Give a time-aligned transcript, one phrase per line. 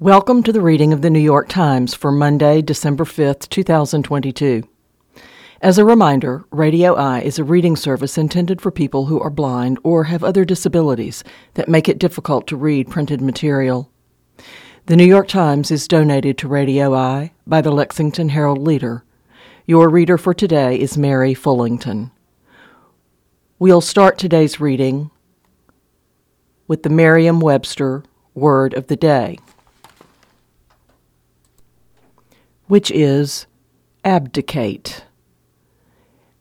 [0.00, 4.66] Welcome to the reading of the New York Times for Monday, December 5th, 2022.
[5.60, 9.78] As a reminder, Radio Eye is a reading service intended for people who are blind
[9.82, 13.92] or have other disabilities that make it difficult to read printed material.
[14.86, 19.04] The New York Times is donated to Radio Eye by the Lexington Herald Leader.
[19.66, 22.10] Your reader for today is Mary Fullington.
[23.58, 25.10] We'll start today's reading
[26.66, 28.02] with the Merriam Webster
[28.34, 29.38] Word of the Day,
[32.70, 33.46] which is
[34.04, 35.04] abdicate.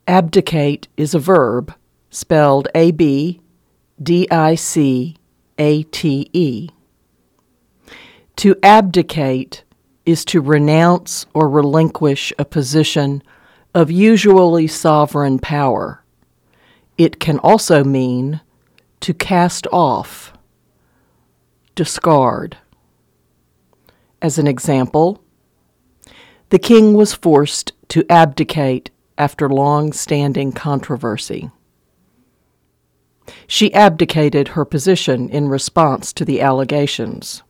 [0.08, 1.74] Abdicate is a verb
[2.12, 3.42] spelled A B
[4.02, 5.18] D I C
[5.58, 6.70] A T E.
[8.36, 9.64] To abdicate
[10.06, 13.24] is to renounce or relinquish a position
[13.74, 16.04] of usually sovereign power.
[16.96, 18.40] It can also mean
[19.00, 20.32] to cast off,
[21.74, 22.56] discard.
[24.22, 25.24] As an example,
[26.50, 31.52] the king was forced to abdicate after long standing controversy.
[33.48, 37.44] She abdicated her position in response to the allegations.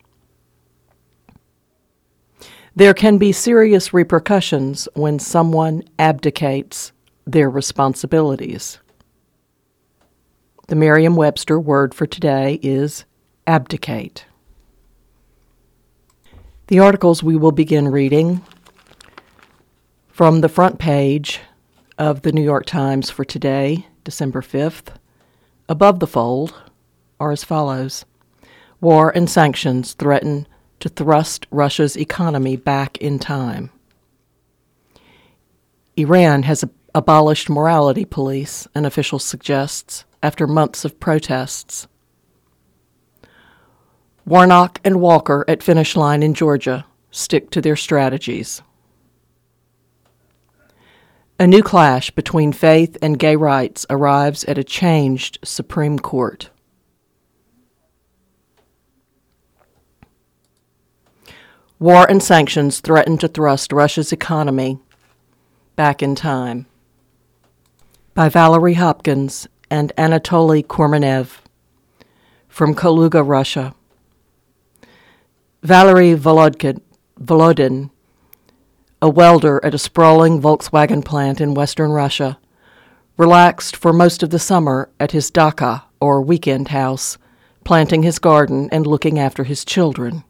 [2.76, 6.92] There can be serious repercussions when someone abdicates
[7.26, 8.80] their responsibilities.
[10.68, 13.06] The Merriam Webster word for today is
[13.48, 14.26] abdicate.
[16.68, 18.44] The articles we will begin reading
[20.20, 21.40] from the front page
[21.98, 24.94] of the New York Times for today, December 5th,
[25.70, 26.54] above the fold,
[27.22, 28.04] are as follows
[28.82, 30.46] War and sanctions threaten
[30.82, 33.72] to thrust Russia's economy back in time.
[35.96, 41.88] Iran has abolished morality police, an official suggests, after months of protests.
[44.26, 48.62] Warnock and Walker at finish line in Georgia stick to their strategies.
[51.42, 56.50] A new clash between faith and gay rights arrives at a changed Supreme Court.
[61.80, 64.80] War and sanctions threaten to thrust Russia's economy
[65.78, 66.66] back in time.
[68.14, 71.38] By Valerie Hopkins and Anatoly Kurmanaev
[72.50, 73.74] from Kaluga, Russia.
[75.64, 76.82] Valery Volodkin,
[77.18, 77.92] Volodin
[79.02, 82.38] a welder at a sprawling Volkswagen plant in western Russia,
[83.18, 87.18] relaxed for most of the summer at his dacha, or weekend house,
[87.64, 90.24] planting his garden and looking after his children.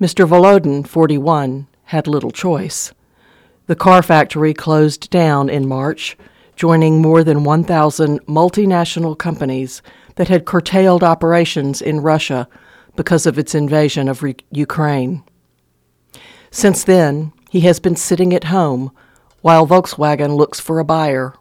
[0.00, 0.26] Mr.
[0.26, 2.92] Volodin, 41, had little choice.
[3.66, 6.16] The car factory closed down in March,
[6.54, 9.82] joining more than 1,000 multinational companies
[10.16, 12.48] that had curtailed operations in Russia
[12.94, 15.22] because of its invasion of re- Ukraine.
[16.50, 18.92] Since then, he has been sitting at home
[19.40, 21.32] while Volkswagen looks for a buyer.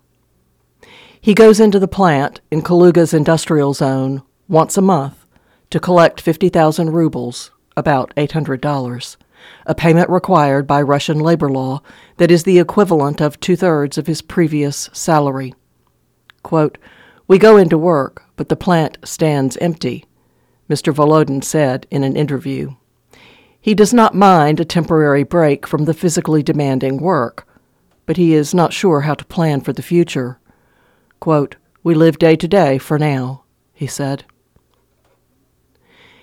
[1.19, 5.25] He goes into the plant in Kaluga's industrial zone once a month
[5.71, 9.17] to collect 50,000 rubles, about $800,
[9.65, 11.81] a payment required by Russian labor law
[12.15, 15.53] that is the equivalent of two thirds of his previous salary.
[16.43, 16.77] Quote,
[17.27, 20.05] We go into work, but the plant stands empty,
[20.69, 20.93] Mr.
[20.93, 22.75] Volodin said in an interview.
[23.65, 27.47] He does not mind a temporary break from the physically demanding work,
[28.05, 30.37] but he is not sure how to plan for the future.
[31.19, 33.43] Quote, We live day to day for now,
[33.73, 34.23] he said.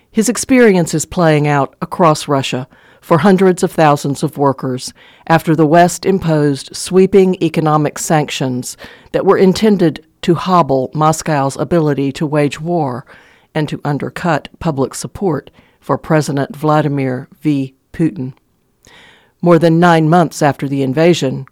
[0.08, 2.68] His experience is playing out across Russia
[3.00, 4.94] for hundreds of thousands of workers
[5.27, 8.77] after the West imposed sweeping economic sanctions
[9.10, 13.04] that were intended to hobble Moscow's ability to wage war
[13.53, 15.50] and to undercut public support
[15.82, 17.74] for President Vladimir V.
[17.92, 18.34] Putin.
[19.42, 21.46] More than nine months after the invasion,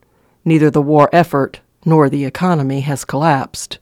[0.45, 3.81] neither the war effort nor the economy has collapsed,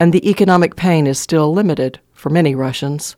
[0.00, 3.16] and the economic pain is still limited for many Russians.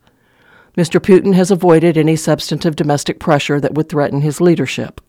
[0.76, 0.98] Mr.
[0.98, 5.00] Putin has avoided any substantive domestic pressure that would threaten his leadership.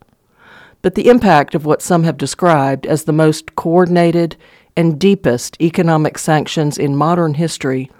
[0.82, 4.36] But the impact of what some have described as the most coordinated
[4.76, 7.90] and deepest economic sanctions in modern history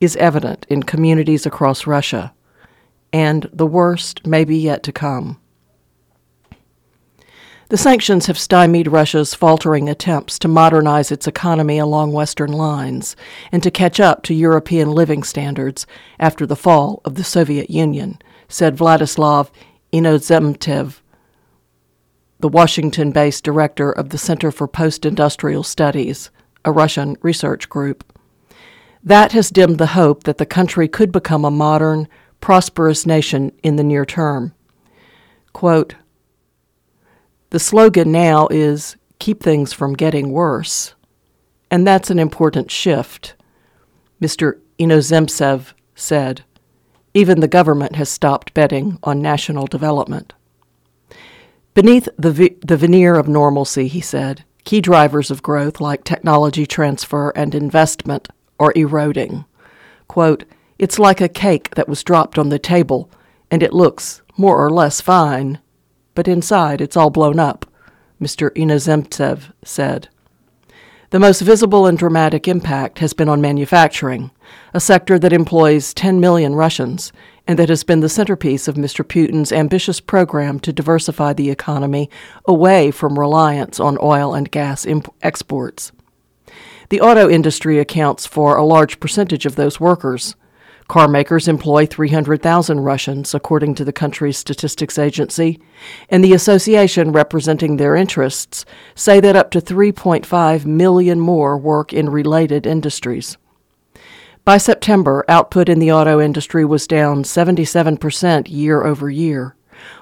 [0.00, 2.33] is evident in communities across Russia
[3.14, 5.40] and the worst may be yet to come.
[7.68, 13.14] The sanctions have stymied Russia's faltering attempts to modernize its economy along Western lines
[13.52, 15.86] and to catch up to European living standards
[16.18, 18.18] after the fall of the Soviet Union,
[18.48, 19.48] said Vladislav
[19.92, 21.00] Inozemtsev,
[22.40, 26.30] the Washington based director of the Center for Post Industrial Studies,
[26.64, 28.18] a Russian research group.
[29.04, 32.08] That has dimmed the hope that the country could become a modern,
[32.44, 34.52] prosperous nation in the near term.
[35.54, 35.94] Quote,
[37.48, 40.94] the slogan now is keep things from getting worse.
[41.70, 43.34] And that's an important shift,
[44.20, 44.60] Mr.
[44.78, 46.44] Inozemtsev said.
[47.14, 50.34] Even the government has stopped betting on national development.
[51.72, 57.30] Beneath the, the veneer of normalcy, he said, key drivers of growth like technology transfer
[57.30, 58.28] and investment
[58.60, 59.46] are eroding.
[60.08, 60.44] Quote,
[60.84, 63.10] it's like a cake that was dropped on the table,
[63.50, 65.58] and it looks more or less fine,
[66.14, 67.64] but inside it's all blown up,
[68.20, 68.50] Mr.
[68.50, 70.10] Inozemtsev said.
[71.08, 74.30] The most visible and dramatic impact has been on manufacturing,
[74.74, 77.14] a sector that employs 10 million Russians
[77.46, 79.02] and that has been the centerpiece of Mr.
[79.02, 82.10] Putin's ambitious program to diversify the economy
[82.44, 85.92] away from reliance on oil and gas imp- exports.
[86.90, 90.36] The auto industry accounts for a large percentage of those workers.
[90.86, 95.58] Car makers employ 300,000 Russians, according to the country's statistics agency,
[96.10, 102.10] and the association representing their interests say that up to 3.5 million more work in
[102.10, 103.38] related industries.
[104.44, 109.56] By September, output in the auto industry was down 77% year over year,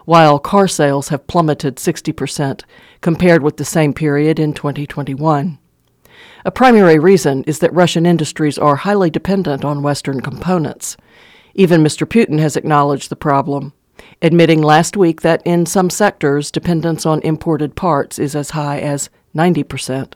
[0.04, 2.64] while car sales have plummeted 60%
[3.00, 5.58] compared with the same period in 2021.
[6.44, 10.96] A primary reason is that Russian industries are highly dependent on Western components.
[11.54, 12.06] Even Mr.
[12.06, 13.72] Putin has acknowledged the problem,
[14.20, 19.10] admitting last week that in some sectors dependence on imported parts is as high as
[19.36, 20.14] 90%.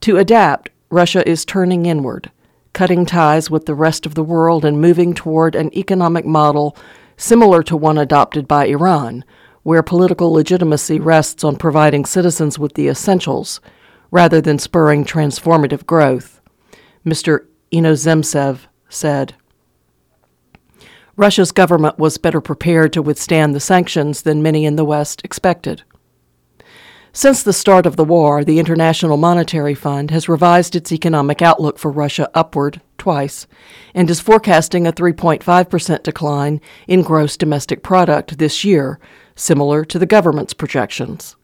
[0.00, 2.30] To adapt, Russia is turning inward,
[2.72, 6.76] cutting ties with the rest of the world and moving toward an economic model
[7.16, 9.24] similar to one adopted by Iran,
[9.62, 13.60] where political legitimacy rests on providing citizens with the essentials
[14.14, 16.40] rather than spurring transformative growth.
[17.04, 17.46] Mr.
[17.72, 19.34] Inozemtsev said.
[21.16, 25.82] Russia's government was better prepared to withstand the sanctions than many in the West expected.
[27.12, 31.76] Since the start of the war, the International Monetary Fund has revised its economic outlook
[31.76, 33.48] for Russia upward twice
[33.94, 39.00] and is forecasting a 3.5% decline in gross domestic product this year,
[39.34, 41.34] similar to the government's projections.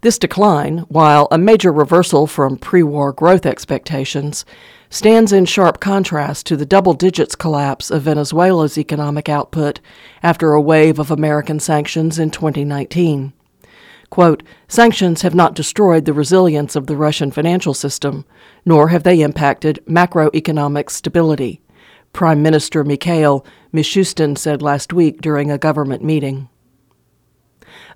[0.00, 4.44] This decline, while a major reversal from pre war growth expectations,
[4.90, 9.80] stands in sharp contrast to the double digits collapse of Venezuela's economic output
[10.22, 13.32] after a wave of American sanctions in 2019.
[14.10, 18.24] Quote, sanctions have not destroyed the resilience of the Russian financial system,
[18.64, 21.60] nor have they impacted macroeconomic stability,
[22.12, 26.48] Prime Minister Mikhail Mishustin said last week during a government meeting.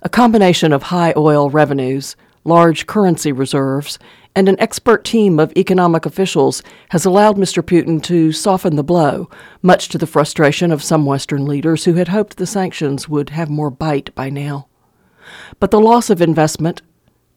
[0.05, 3.97] A combination of high oil revenues, large currency reserves,
[4.35, 7.63] and an expert team of economic officials has allowed Mr.
[7.63, 9.29] Putin to soften the blow,
[9.61, 13.49] much to the frustration of some Western leaders who had hoped the sanctions would have
[13.49, 14.67] more bite by now.
[15.61, 16.81] But the loss of investment,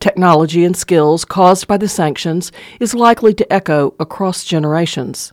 [0.00, 2.50] technology, and skills caused by the sanctions
[2.81, 5.33] is likely to echo across generations,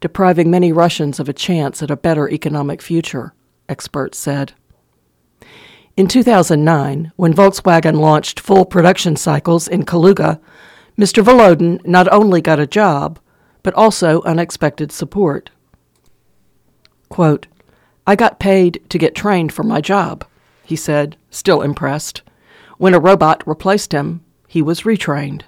[0.00, 3.34] depriving many Russians of a chance at a better economic future,
[3.68, 4.54] experts said.
[5.94, 10.40] In 2009, when Volkswagen launched full production cycles in Kaluga,
[10.96, 11.22] Mr.
[11.22, 13.18] Volodin not only got a job,
[13.62, 15.50] but also unexpected support.
[17.10, 17.46] Quote,
[18.06, 20.24] I got paid to get trained for my job,
[20.64, 22.22] he said, still impressed.
[22.78, 25.42] When a robot replaced him, he was retrained.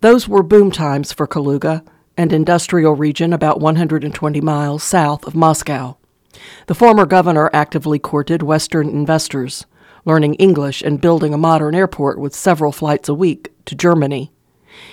[0.00, 1.84] Those were boom times for Kaluga,
[2.16, 5.98] an industrial region about 120 miles south of Moscow.
[6.66, 9.66] The former governor actively courted Western investors,
[10.04, 14.30] learning English and building a modern airport with several flights a week to Germany.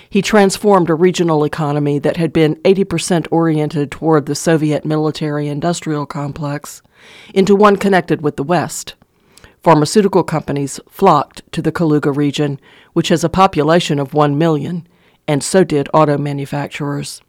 [0.09, 6.05] He transformed a regional economy that had been 80% oriented toward the Soviet military industrial
[6.05, 6.81] complex
[7.33, 8.95] into one connected with the West.
[9.61, 12.59] Pharmaceutical companies flocked to the Kaluga region,
[12.93, 14.87] which has a population of 1 million,
[15.27, 17.21] and so did auto manufacturers.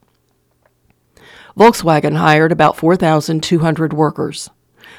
[1.58, 4.50] Volkswagen hired about 4,200 workers.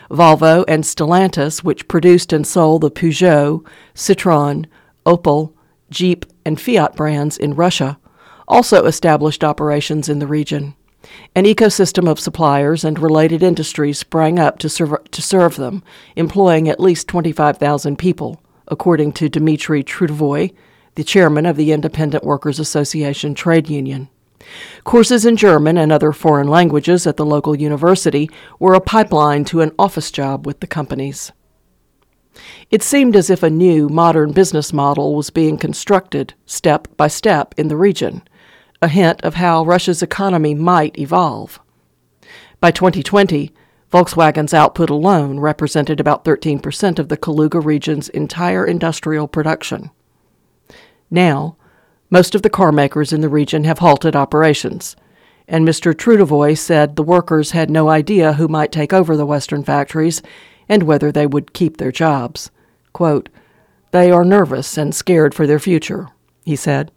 [0.09, 4.65] Volvo and Stellantis, which produced and sold the Peugeot, Citroën,
[5.05, 5.53] Opel,
[5.91, 7.99] Jeep, and Fiat brands in Russia,
[8.47, 10.73] also established operations in the region.
[11.35, 15.83] An ecosystem of suppliers and related industries sprang up to serve, to serve them,
[16.15, 20.53] employing at least 25,000 people, according to Dmitry Trudovoy,
[20.95, 24.09] the chairman of the Independent Workers Association trade union.
[24.84, 28.29] Courses in German and other foreign languages at the local university
[28.60, 31.32] were a pipeline to an office job with the companies.
[32.70, 37.56] It seemed as if a new, modern business model was being constructed step by step
[37.58, 38.22] in the region,
[38.82, 41.60] a hint of how Russia's economy might evolve.
[42.60, 43.51] By 2020,
[43.91, 49.91] Volkswagen's output alone represented about 13% of the Kaluga region's entire industrial production.
[51.10, 51.56] Now,
[52.09, 54.95] most of the car makers in the region have halted operations,
[55.47, 55.93] and Mr.
[55.93, 60.21] Trudovoy said the workers had no idea who might take over the Western factories
[60.69, 62.51] and whether they would keep their jobs.
[62.93, 63.29] Quote,
[63.91, 66.09] they are nervous and scared for their future,
[66.43, 66.91] he said.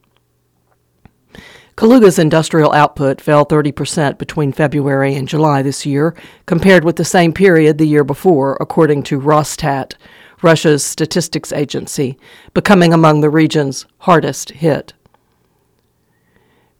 [1.76, 6.14] Kaluga's industrial output fell 30% between February and July this year,
[6.47, 9.95] compared with the same period the year before, according to Rosstat,
[10.43, 12.19] Russia's statistics agency,
[12.55, 14.93] becoming among the region's hardest hit.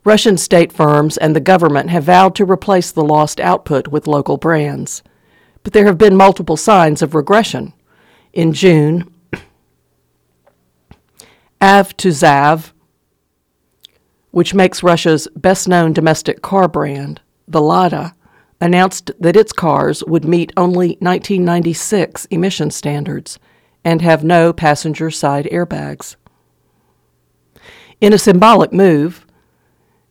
[0.05, 4.39] Russian state firms and the government have vowed to replace the lost output with local
[4.39, 5.03] brands.
[5.63, 7.75] But there have been multiple signs of regression.
[8.33, 9.13] In June,
[11.61, 12.73] Avtovaz,
[14.31, 18.15] which makes Russia's best known domestic car brand, the Lada,
[18.61, 23.39] announced that its cars would meet only 1996 emission standards
[23.85, 26.17] and have no passenger side airbags.
[28.01, 29.27] In a symbolic move,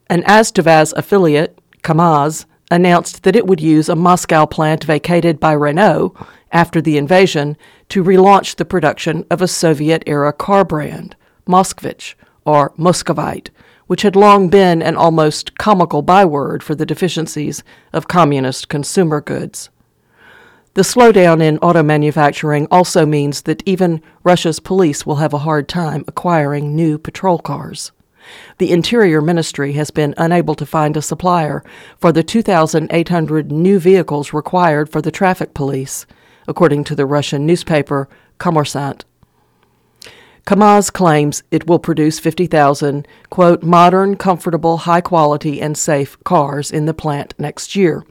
[0.10, 6.16] an Avtovaz affiliate, KAMAZ, announced that it would use a Moscow plant vacated by Renault
[6.52, 7.56] after the invasion
[7.90, 11.16] to relaunch the production of a Soviet era car brand,
[11.48, 13.52] Moskvich, or Muscovite,
[13.88, 17.64] which had long been an almost comical byword for the deficiencies
[17.94, 19.70] of communist consumer goods.
[20.76, 25.68] The slowdown in auto manufacturing also means that even Russia's police will have a hard
[25.68, 27.92] time acquiring new patrol cars.
[28.58, 31.64] The Interior Ministry has been unable to find a supplier
[31.98, 36.06] for the 2,800 new vehicles required for the traffic police,
[36.48, 38.10] according to the Russian newspaper
[38.40, 39.04] Kommersant.
[40.46, 46.86] Kamaz claims it will produce 50,000, quote, modern, comfortable, high quality, and safe cars in
[46.86, 48.04] the plant next year,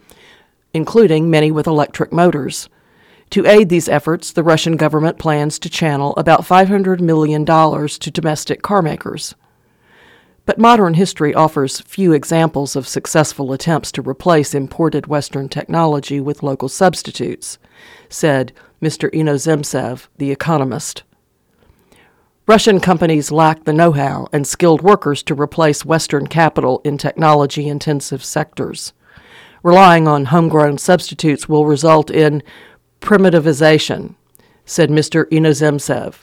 [0.72, 2.68] including many with electric motors.
[3.30, 8.62] To aid these efforts, the Russian government plans to channel about $500 million to domestic
[8.62, 9.34] carmakers.
[10.48, 16.42] But modern history offers few examples of successful attempts to replace imported Western technology with
[16.42, 17.58] local substitutes,
[18.08, 19.12] said Mr.
[19.12, 21.02] Inozemtsev, the economist.
[22.46, 27.68] Russian companies lack the know how and skilled workers to replace Western capital in technology
[27.68, 28.94] intensive sectors.
[29.62, 32.42] Relying on homegrown substitutes will result in
[33.02, 34.14] primitivization,
[34.64, 35.26] said Mr.
[35.26, 36.14] Inozemtsev.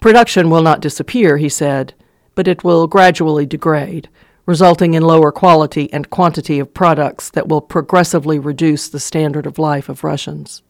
[0.00, 1.94] Production will not disappear, he said,
[2.36, 4.08] but it will gradually degrade,
[4.46, 9.58] resulting in lower quality and quantity of products that will progressively reduce the standard of
[9.58, 10.62] life of Russians.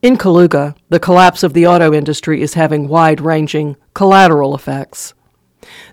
[0.00, 5.12] In Kaluga, the collapse of the auto industry is having wide ranging collateral effects.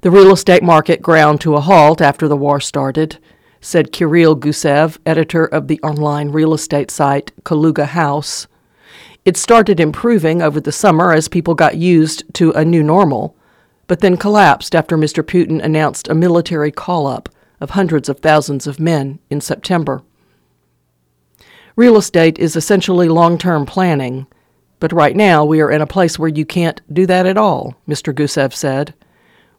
[0.01, 3.17] The real estate market ground to a halt after the war started,
[3.59, 8.47] said Kirill Gusev, editor of the online real estate site Kaluga House.
[9.25, 13.35] It started improving over the summer as people got used to a new normal,
[13.87, 15.23] but then collapsed after Mr.
[15.23, 20.03] Putin announced a military call up of hundreds of thousands of men in September.
[21.75, 24.27] Real estate is essentially long term planning,
[24.79, 27.75] but right now we are in a place where you can't do that at all,
[27.87, 28.13] Mr.
[28.13, 28.93] Gusev said.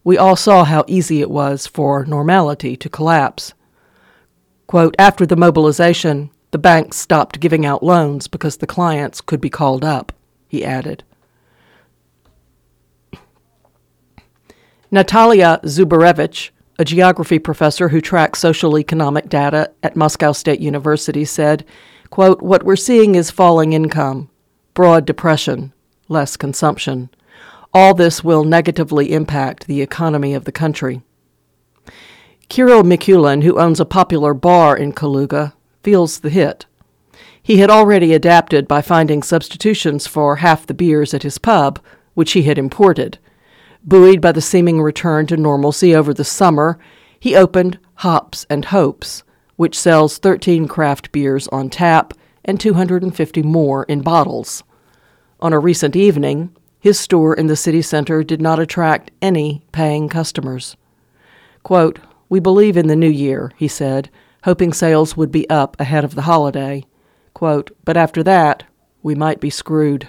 [0.05, 3.55] We all saw how easy it was for normality to collapse.
[4.67, 9.51] Quote, after the mobilization, the banks stopped giving out loans because the clients could be
[9.51, 10.13] called up,
[10.47, 11.03] he added.
[14.95, 21.65] Natalia Zubarevich, a geography professor who tracks social economic data at Moscow State University, said
[22.11, 24.31] Quote, What we're seeing is falling income,
[24.73, 25.73] broad depression,
[26.07, 27.11] less consumption.
[27.73, 31.03] All this will negatively impact the economy of the country.
[32.49, 36.67] Kirill Mikulin, who owns a popular bar in Kaluga, feels the hit.
[37.43, 41.81] He had already adapted by finding substitutions for half the beers at his pub,
[42.15, 43.19] which he had imported.
[43.87, 46.79] Buoyed by the seeming return to normalcy over the summer,
[47.21, 49.23] he opened Hops and Hopes,
[49.57, 52.15] which sells 13 craft beers on tap
[52.47, 54.65] and 250 more in bottles.
[55.41, 60.09] On a recent evening, his store in the city center did not attract any paying
[60.09, 60.77] customers.
[61.63, 61.99] Quote,
[62.31, 64.11] We believe in the new year, he said,
[64.45, 66.85] hoping sales would be up ahead of the holiday.
[67.35, 68.65] Quote, but after that,
[69.03, 70.09] we might be screwed.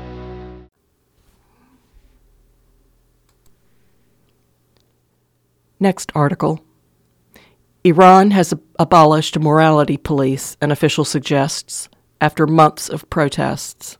[5.81, 6.63] Next article.
[7.83, 11.89] Iran has abolished morality police, an official suggests
[12.21, 13.97] after months of protests.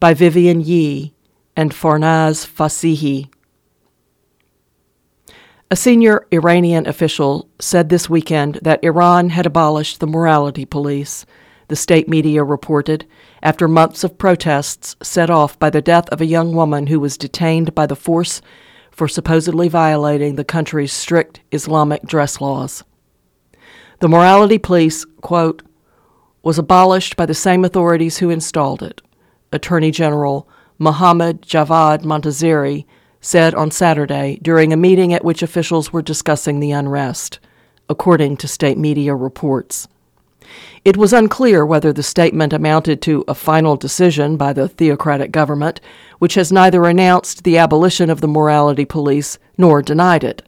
[0.00, 1.12] By Vivian Yee
[1.54, 3.28] and Farnaz Fasihi.
[5.70, 11.26] A senior Iranian official said this weekend that Iran had abolished the morality police,
[11.68, 13.04] the state media reported,
[13.42, 17.18] after months of protests set off by the death of a young woman who was
[17.18, 18.40] detained by the force
[18.96, 22.82] for supposedly violating the country's strict Islamic dress laws.
[24.00, 25.62] The morality police, quote,
[26.42, 29.02] was abolished by the same authorities who installed it.
[29.52, 30.48] Attorney General
[30.78, 32.86] Mohammad Javad Montazeri
[33.20, 37.38] said on Saturday during a meeting at which officials were discussing the unrest,
[37.90, 39.88] according to state media reports.
[40.84, 45.80] It was unclear whether the statement amounted to a final decision by the theocratic government,
[46.18, 50.42] which has neither announced the abolition of the morality police nor denied it.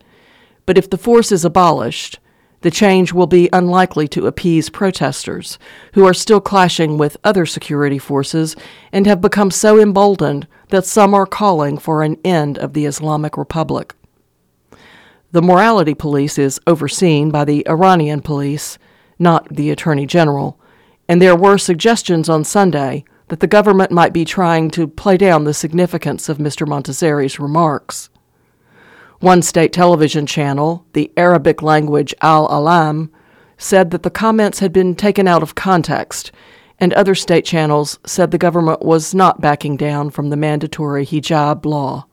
[0.66, 2.18] But if the force is abolished,
[2.60, 5.58] the change will be unlikely to appease protesters,
[5.94, 8.56] who are still clashing with other security forces
[8.92, 13.36] and have become so emboldened that some are calling for an end of the Islamic
[13.36, 13.94] Republic.
[15.30, 18.78] The morality police is overseen by the Iranian police,
[19.18, 20.58] not the Attorney General,
[21.08, 25.44] and there were suggestions on Sunday that the government might be trying to play down
[25.44, 26.66] the significance of Mr.
[26.66, 28.08] Montazeri's remarks.
[29.20, 33.10] One state television channel, the Arabic language Al Alam,
[33.56, 36.30] said that the comments had been taken out of context,
[36.78, 41.66] and other state channels said the government was not backing down from the mandatory hijab
[41.66, 42.06] law.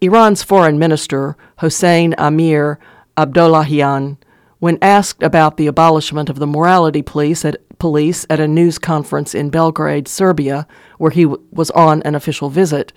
[0.00, 2.78] Iran's foreign minister, Hossein Amir
[3.18, 4.16] Abdollahian,
[4.60, 9.34] when asked about the abolishment of the morality police at, police at a news conference
[9.34, 10.66] in Belgrade, Serbia,
[10.98, 12.92] where he w- was on an official visit,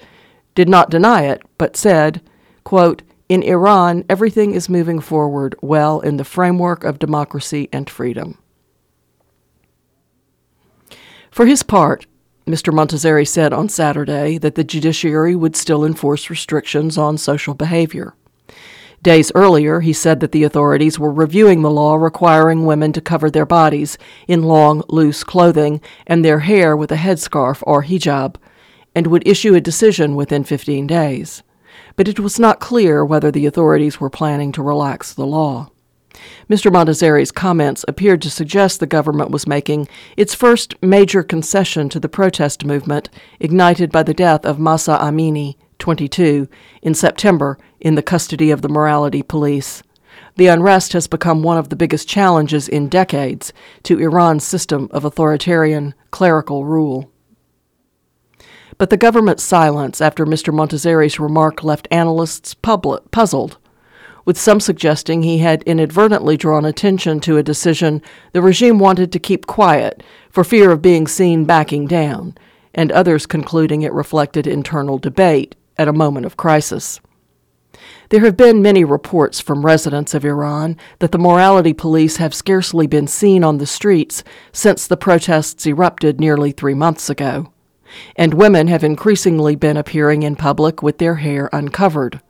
[0.56, 2.21] did not deny it, but said,
[2.63, 8.38] Quote, in Iran, everything is moving forward well in the framework of democracy and freedom.
[11.32, 12.06] For his part,
[12.45, 12.73] Mr.
[12.73, 18.13] Montazeri said on Saturday that the judiciary would still enforce restrictions on social behavior.
[19.04, 23.30] Days earlier, he said that the authorities were reviewing the law requiring women to cover
[23.30, 28.38] their bodies in long, loose clothing and their hair with a headscarf or hijab,
[28.96, 31.44] and would issue a decision within 15 days
[31.96, 35.70] but it was not clear whether the authorities were planning to relax the law.
[36.50, 36.72] Mr.
[36.72, 42.10] Montazeri's comments appeared to suggest the government was making its first major concession to the
[42.10, 46.48] protest movement ignited by the death of Mahsa Amini, 22,
[46.82, 49.84] in September in the custody of the morality police.
[50.36, 55.06] The unrest has become one of the biggest challenges in decades to Iran's system of
[55.06, 57.12] authoritarian clerical rule.
[58.78, 60.54] But the government's silence after Mr.
[60.54, 63.58] Montazeri's remark left analysts puzzled,
[64.26, 69.20] with some suggesting he had inadvertently drawn attention to a decision the regime wanted to
[69.20, 72.36] keep quiet for fear of being seen backing down,
[72.74, 77.00] and others concluding it reflected internal debate at a moment of crisis.
[78.10, 82.86] There have been many reports from residents of Iran that the morality police have scarcely
[82.86, 87.54] been seen on the streets since the protests erupted nearly three months ago
[88.16, 92.22] and women have increasingly been appearing in public with their hair uncovered.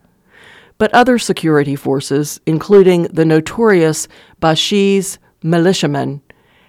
[0.77, 4.07] But other security forces, including the notorious
[4.41, 6.21] Basij militiamen,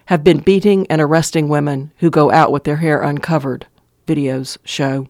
[0.06, 3.66] have been beating and arresting women who go out with their hair uncovered,
[4.06, 5.08] videos show.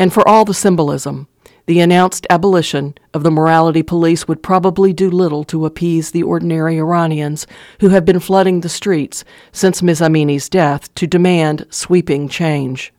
[0.00, 1.28] And for all the symbolism,
[1.66, 6.78] the announced abolition of the morality police would probably do little to appease the ordinary
[6.78, 7.46] Iranians
[7.80, 10.00] who have been flooding the streets since Ms.
[10.00, 12.94] Amini's death to demand sweeping change.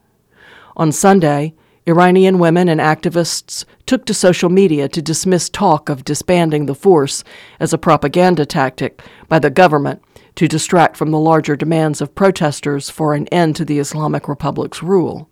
[0.78, 1.56] On Sunday,
[1.88, 7.24] Iranian women and activists took to social media to dismiss talk of disbanding the force
[7.60, 10.04] as a propaganda tactic by the government
[10.36, 14.84] to distract from the larger demands of protesters for an end to the Islamic Republic's
[14.84, 15.31] rule.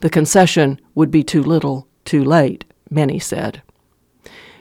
[0.00, 3.62] The concession would be too little, too late many said.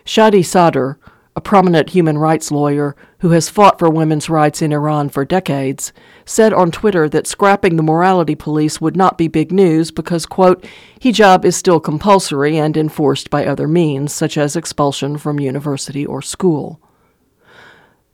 [0.06, 0.92] Shadi Sadr,
[1.36, 5.94] a prominent human rights lawyer who has fought for women's rights in Iran for decades,
[6.26, 10.66] said on Twitter that scrapping the morality police would not be big news because, quote,
[11.00, 16.22] hijab is still compulsory and enforced by other means, such as expulsion from university or
[16.22, 16.82] school.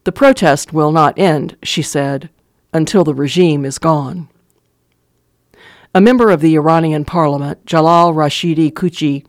[0.04, 2.30] The protest will not end, she said,
[2.74, 4.28] until the regime is gone.
[5.96, 9.26] A member of the Iranian parliament, Jalal Rashidi Kuchi,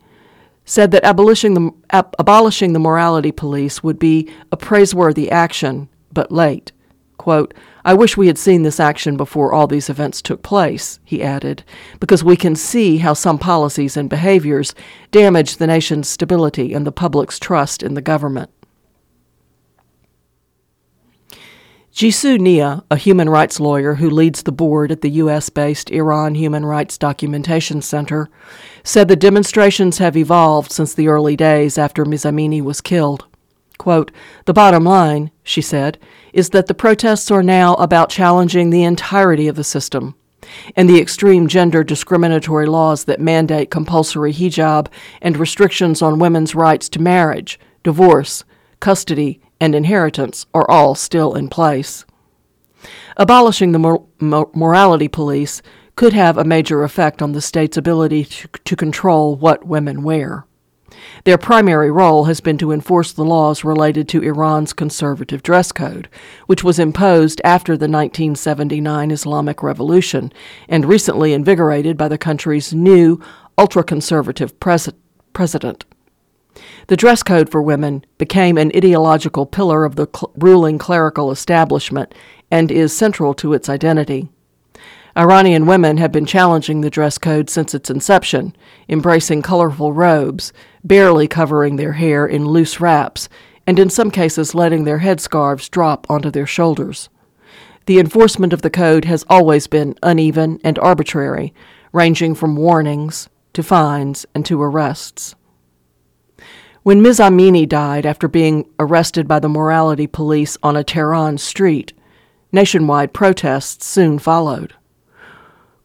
[0.65, 6.31] said that abolishing the, ab- abolishing the morality police would be a praiseworthy action, but
[6.31, 6.71] late.
[7.17, 7.53] Quote,
[7.85, 11.63] I wish we had seen this action before all these events took place, he added,
[11.99, 14.73] because we can see how some policies and behaviors
[15.11, 18.49] damage the nation's stability and the public's trust in the government.
[21.95, 25.49] Gissou Nia, a human rights lawyer who leads the board at the U.S.
[25.49, 28.29] based Iran Human Rights Documentation Center,
[28.83, 32.25] said the demonstrations have evolved since the early days after Ms.
[32.25, 33.25] Amini was killed.
[33.77, 34.11] Quote,
[34.43, 35.97] the bottom line, she said,
[36.33, 40.15] is that the protests are now about challenging the entirety of the system
[40.75, 44.87] and the extreme gender discriminatory laws that mandate compulsory hijab
[45.21, 48.43] and restrictions on women's rights to marriage, divorce,
[48.81, 52.05] custody, and inheritance are all still in place.
[53.17, 55.61] Abolishing the mor- morality police
[55.95, 60.45] could have a major effect on the state's ability to, to control what women wear.
[61.23, 66.07] Their primary role has been to enforce the laws related to Iran's conservative dress code,
[66.45, 70.31] which was imposed after the 1979 Islamic Revolution
[70.69, 73.19] and recently invigorated by the country's new
[73.57, 74.89] ultra conservative pres-
[75.33, 75.85] president.
[76.87, 82.13] The dress code for women became an ideological pillar of the cl- ruling clerical establishment
[82.51, 84.29] and is central to its identity.
[85.17, 88.55] Iranian women have been challenging the dress code since its inception,
[88.87, 93.29] embracing colorful robes, barely covering their hair in loose wraps,
[93.65, 97.09] and in some cases letting their headscarves drop onto their shoulders.
[97.87, 101.53] The enforcement of the code has always been uneven and arbitrary,
[101.93, 105.33] ranging from warnings to fines and to arrests.
[106.85, 107.17] When Ms.
[107.17, 111.93] Amini died after being arrested by the morality police on a Tehran street,
[112.51, 114.75] nationwide protests soon followed.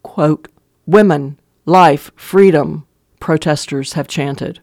[0.02, 0.48] Quote,
[0.84, 2.86] Women, life, freedom,
[3.18, 4.60] protesters have chanted.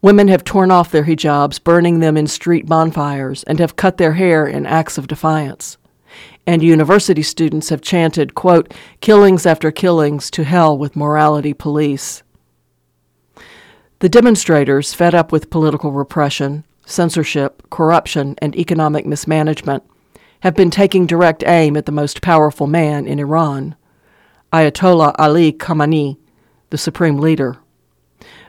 [0.00, 4.12] Women have torn off their hijabs, burning them in street bonfires, and have cut their
[4.12, 5.78] hair in acts of defiance.
[6.46, 12.22] And university students have chanted, quote, killings after killings to hell with morality police.
[14.00, 19.82] The demonstrators, fed up with political repression, censorship, corruption, and economic mismanagement,
[20.40, 23.76] have been taking direct aim at the most powerful man in Iran,
[24.54, 26.16] Ayatollah Ali Khamenei,
[26.70, 27.58] the supreme leader.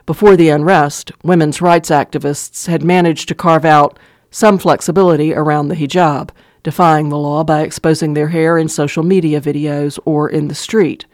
[0.06, 5.76] Before the unrest, women's rights activists had managed to carve out some flexibility around the
[5.76, 6.30] hijab,
[6.64, 11.06] defying the law by exposing their hair in social media videos or in the street.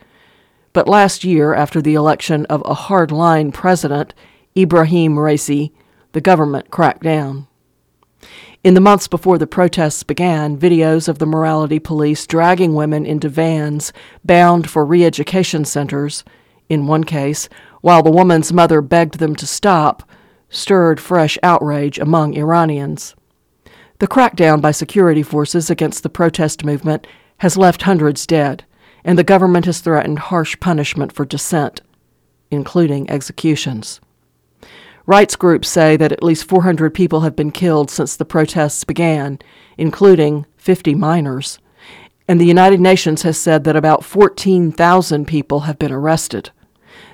[0.77, 4.13] But last year, after the election of a hardline president,
[4.55, 5.71] Ibrahim Raisi,
[6.11, 7.47] the government cracked down.
[8.63, 13.27] In the months before the protests began, videos of the morality police dragging women into
[13.27, 13.91] vans
[14.23, 16.23] bound for re education centers,
[16.69, 17.49] in one case,
[17.81, 20.07] while the woman's mother begged them to stop,
[20.47, 23.15] stirred fresh outrage among Iranians.
[23.97, 28.63] The crackdown by security forces against the protest movement has left hundreds dead
[29.07, 31.79] and the government has threatened harsh punishment for dissent,
[32.51, 34.01] including executions.
[35.05, 39.39] Rights groups say that at least 400 people have been killed since the protests began,
[39.77, 41.57] including 50 minors,
[42.27, 46.51] and the United Nations has said that about 14,000 people have been arrested.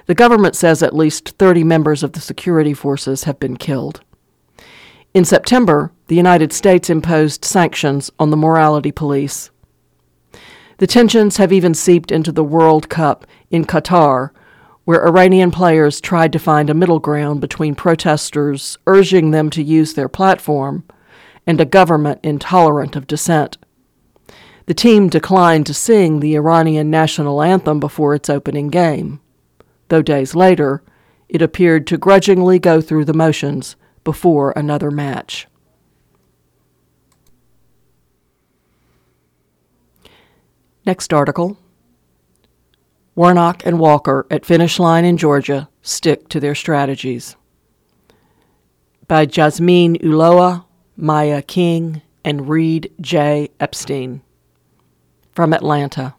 [0.08, 4.02] The government says at least 30 members of the security forces have been killed.
[5.14, 9.52] In September, the United States imposed sanctions on the morality police
[10.84, 14.32] the tensions have even seeped into the World Cup in Qatar,
[14.84, 19.94] where Iranian players tried to find a middle ground between protesters urging them to use
[19.94, 20.84] their platform
[21.48, 23.58] and a government intolerant of dissent.
[24.66, 29.22] The team declined to sing the Iranian national anthem before its opening game,
[29.88, 30.84] though days later
[31.30, 35.48] it appeared to grudgingly go through the motions before another match.
[40.86, 41.58] Next article.
[43.16, 47.38] Warnock and Walker at finish line in Georgia stick to their strategies.
[49.08, 50.66] By Jazmine Ulloa,
[50.98, 53.50] Maya King, and Reid J.
[53.62, 54.22] Epstein.
[55.32, 56.16] From Atlanta.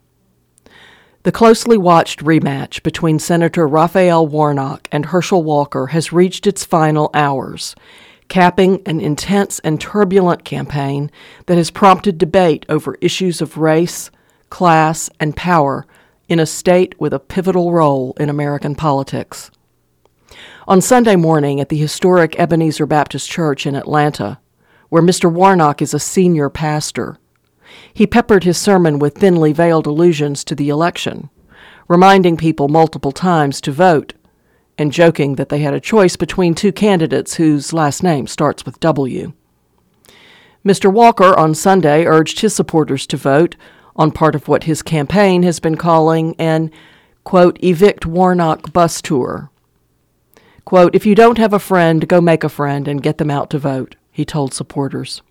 [1.24, 7.10] The closely watched rematch between Senator Raphael Warnock and Herschel Walker has reached its final
[7.12, 7.74] hours,
[8.28, 11.10] capping an intense and turbulent campaign
[11.46, 14.10] that has prompted debate over issues of race,
[14.54, 15.84] class, and power
[16.28, 19.50] in a state with a pivotal role in American politics.
[20.68, 24.38] On Sunday morning at the historic Ebenezer Baptist Church in Atlanta,
[24.90, 25.30] where Mr.
[25.30, 27.18] Warnock is a senior pastor,
[27.92, 31.30] he peppered his sermon with thinly veiled allusions to the election,
[31.88, 34.14] reminding people multiple times to vote
[34.78, 38.78] and joking that they had a choice between two candidates whose last name starts with
[38.78, 39.32] W.
[40.64, 40.92] Mr.
[40.92, 43.56] Walker on Sunday urged his supporters to vote
[43.96, 46.70] on part of what his campaign has been calling an,
[47.22, 49.50] quote, evict Warnock bus tour.
[50.64, 53.50] Quote, if you don't have a friend, go make a friend and get them out
[53.50, 55.22] to vote, he told supporters.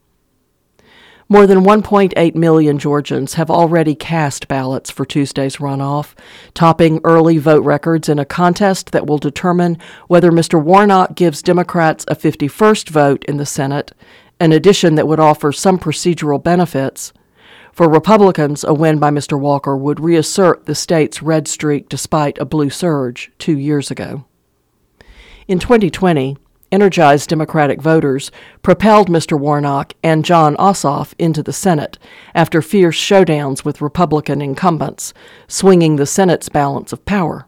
[1.30, 6.14] More than 1.8 million Georgians have already cast ballots for Tuesday's runoff,
[6.54, 10.62] topping early vote records in a contest that will determine whether Mr.
[10.62, 13.94] Warnock gives Democrats a 51st vote in the Senate,
[14.40, 17.14] an addition that would offer some procedural benefits.
[17.74, 19.38] For Republicans, a win by Mr.
[19.38, 24.26] Walker would reassert the state's red streak despite a blue surge two years ago.
[25.48, 26.38] In 2020,
[26.72, 28.30] energized Democratic voters
[28.62, 29.40] propelled Mr.
[29.40, 31.98] Warnock and Jon Ossoff into the Senate
[32.36, 35.12] after fierce showdowns with Republican incumbents,
[35.48, 37.48] swinging the Senate's balance of power.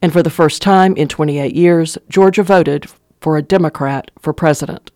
[0.00, 2.88] And for the first time in 28 years, Georgia voted
[3.20, 4.92] for a Democrat for president.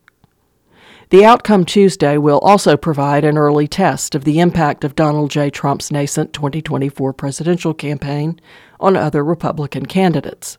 [1.11, 5.51] The outcome Tuesday will also provide an early test of the impact of Donald J.
[5.51, 8.41] Trump's nascent 2024 presidential campaign
[8.81, 10.59] on other Republican candidates.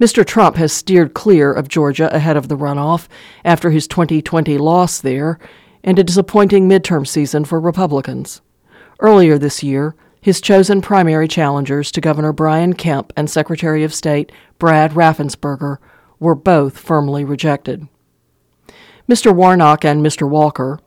[0.00, 0.24] Mr.
[0.24, 3.06] Trump has steered clear of Georgia ahead of the runoff
[3.44, 5.38] after his 2020 loss there
[5.84, 8.40] and a disappointing midterm season for Republicans.
[8.98, 14.32] Earlier this year, his chosen primary challengers to Governor Brian Kemp and Secretary of State
[14.58, 15.76] Brad Raffensperger
[16.18, 17.86] were both firmly rejected.
[19.10, 19.34] Mr.
[19.34, 20.30] Warnock and Mr.
[20.30, 20.78] Walker,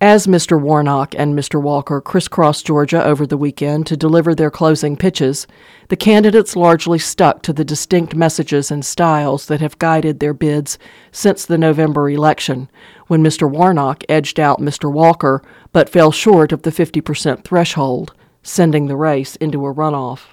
[0.00, 0.60] as Mr.
[0.60, 1.60] Warnock and Mr.
[1.60, 5.44] Walker crisscrossed Georgia over the weekend to deliver their closing pitches,
[5.88, 10.78] the candidates largely stuck to the distinct messages and styles that have guided their bids
[11.10, 12.70] since the November election,
[13.08, 13.50] when Mr.
[13.50, 14.88] Warnock edged out Mr.
[14.92, 20.26] Walker but fell short of the 50% threshold, sending the race into a runoff.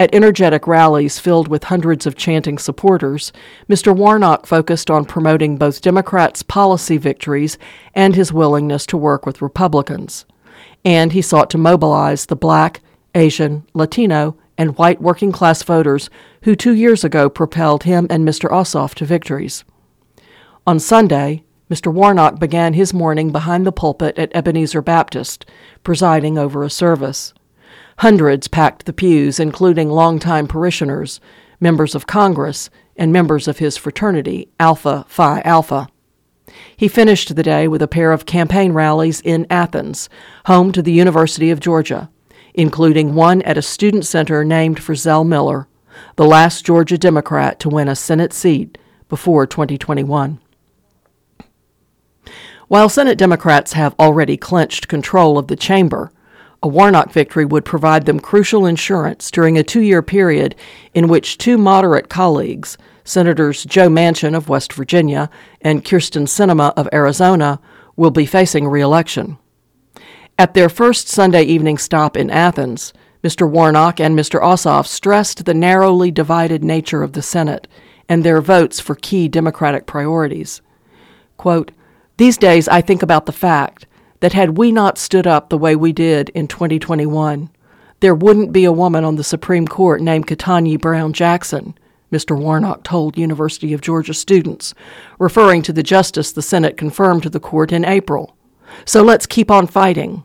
[0.00, 3.34] At energetic rallies filled with hundreds of chanting supporters,
[3.68, 3.94] Mr.
[3.94, 7.58] Warnock focused on promoting both Democrats' policy victories
[7.94, 10.24] and his willingness to work with Republicans.
[10.86, 12.80] And he sought to mobilize the black,
[13.14, 16.08] Asian, Latino, and white working class voters
[16.44, 18.48] who two years ago propelled him and Mr.
[18.50, 19.64] Ossoff to victories.
[20.66, 21.92] On Sunday, Mr.
[21.92, 25.44] Warnock began his morning behind the pulpit at Ebenezer Baptist,
[25.84, 27.34] presiding over a service.
[28.00, 31.20] Hundreds packed the pews, including longtime parishioners,
[31.60, 35.86] members of Congress, and members of his fraternity, Alpha Phi Alpha.
[36.74, 40.08] He finished the day with a pair of campaign rallies in Athens,
[40.46, 42.08] home to the University of Georgia,
[42.54, 45.68] including one at a student center named for Zell Miller,
[46.16, 48.78] the last Georgia Democrat to win a Senate seat
[49.10, 50.40] before 2021.
[52.68, 56.10] While Senate Democrats have already clinched control of the chamber,
[56.62, 60.54] a Warnock victory would provide them crucial insurance during a two year period
[60.92, 65.30] in which two moderate colleagues, Senators Joe Manchin of West Virginia
[65.62, 67.60] and Kyrsten Sinema of Arizona,
[67.96, 69.38] will be facing reelection.
[70.38, 72.92] At their first Sunday evening stop in Athens,
[73.22, 73.48] Mr.
[73.48, 74.40] Warnock and Mr.
[74.40, 77.68] Ossoff stressed the narrowly divided nature of the Senate
[78.08, 80.62] and their votes for key Democratic priorities.
[81.36, 81.72] Quote,
[82.16, 83.86] These days I think about the fact
[84.20, 87.50] that had we not stood up the way we did in 2021,
[88.00, 91.74] there wouldn't be a woman on the Supreme Court named Ketanji Brown Jackson,
[92.10, 92.36] Mr.
[92.36, 94.74] Warnock told University of Georgia students,
[95.18, 98.36] referring to the justice the Senate confirmed to the court in April.
[98.84, 100.24] So let's keep on fighting.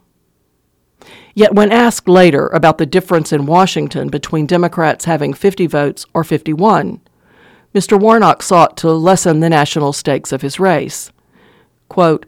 [1.34, 6.24] Yet, when asked later about the difference in Washington between Democrats having 50 votes or
[6.24, 7.02] 51,
[7.74, 8.00] Mr.
[8.00, 11.12] Warnock sought to lessen the national stakes of his race.
[11.90, 12.26] Quote,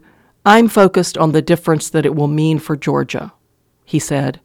[0.48, 3.34] I'm focused on the difference that it will mean for Georgia,
[3.84, 4.40] he said.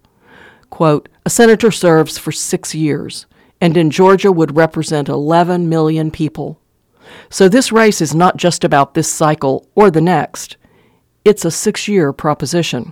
[0.70, 3.26] Quote, a senator serves for six years,
[3.62, 6.60] and in Georgia would represent 11 million people.
[7.30, 10.58] So this race is not just about this cycle or the next,
[11.24, 12.92] it's a six year proposition.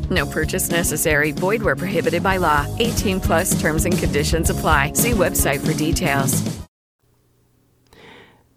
[0.11, 1.31] No purchase necessary.
[1.31, 2.67] Void where prohibited by law.
[2.79, 4.93] 18 plus terms and conditions apply.
[4.93, 6.61] See website for details.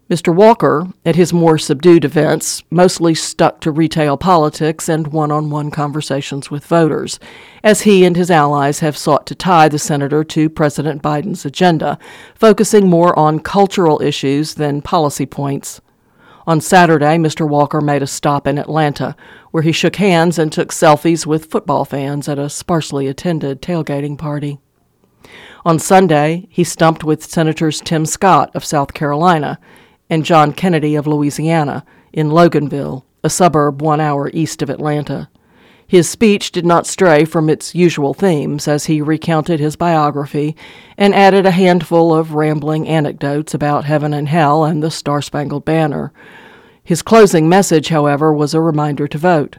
[0.07, 0.35] Mr.
[0.35, 5.71] Walker, at his more subdued events, mostly stuck to retail politics and one on one
[5.71, 7.19] conversations with voters,
[7.63, 11.97] as he and his allies have sought to tie the senator to President Biden's agenda,
[12.35, 15.81] focusing more on cultural issues than policy points.
[16.47, 17.47] On Saturday, Mr.
[17.47, 19.15] Walker made a stop in Atlanta,
[19.49, 24.15] where he shook hands and took selfies with football fans at a sparsely attended tailgating
[24.15, 24.59] party.
[25.65, 29.59] On Sunday, he stumped with Senators Tim Scott of South Carolina
[30.07, 35.29] and John Kennedy of Louisiana in Loganville, a suburb one hour east of Atlanta.
[35.87, 40.55] His speech did not stray from its usual themes as he recounted his biography
[40.97, 45.63] and added a handful of rambling anecdotes about heaven and hell and the Star Spangled
[45.63, 46.11] Banner.
[46.83, 49.57] His closing message, however, was a reminder to vote.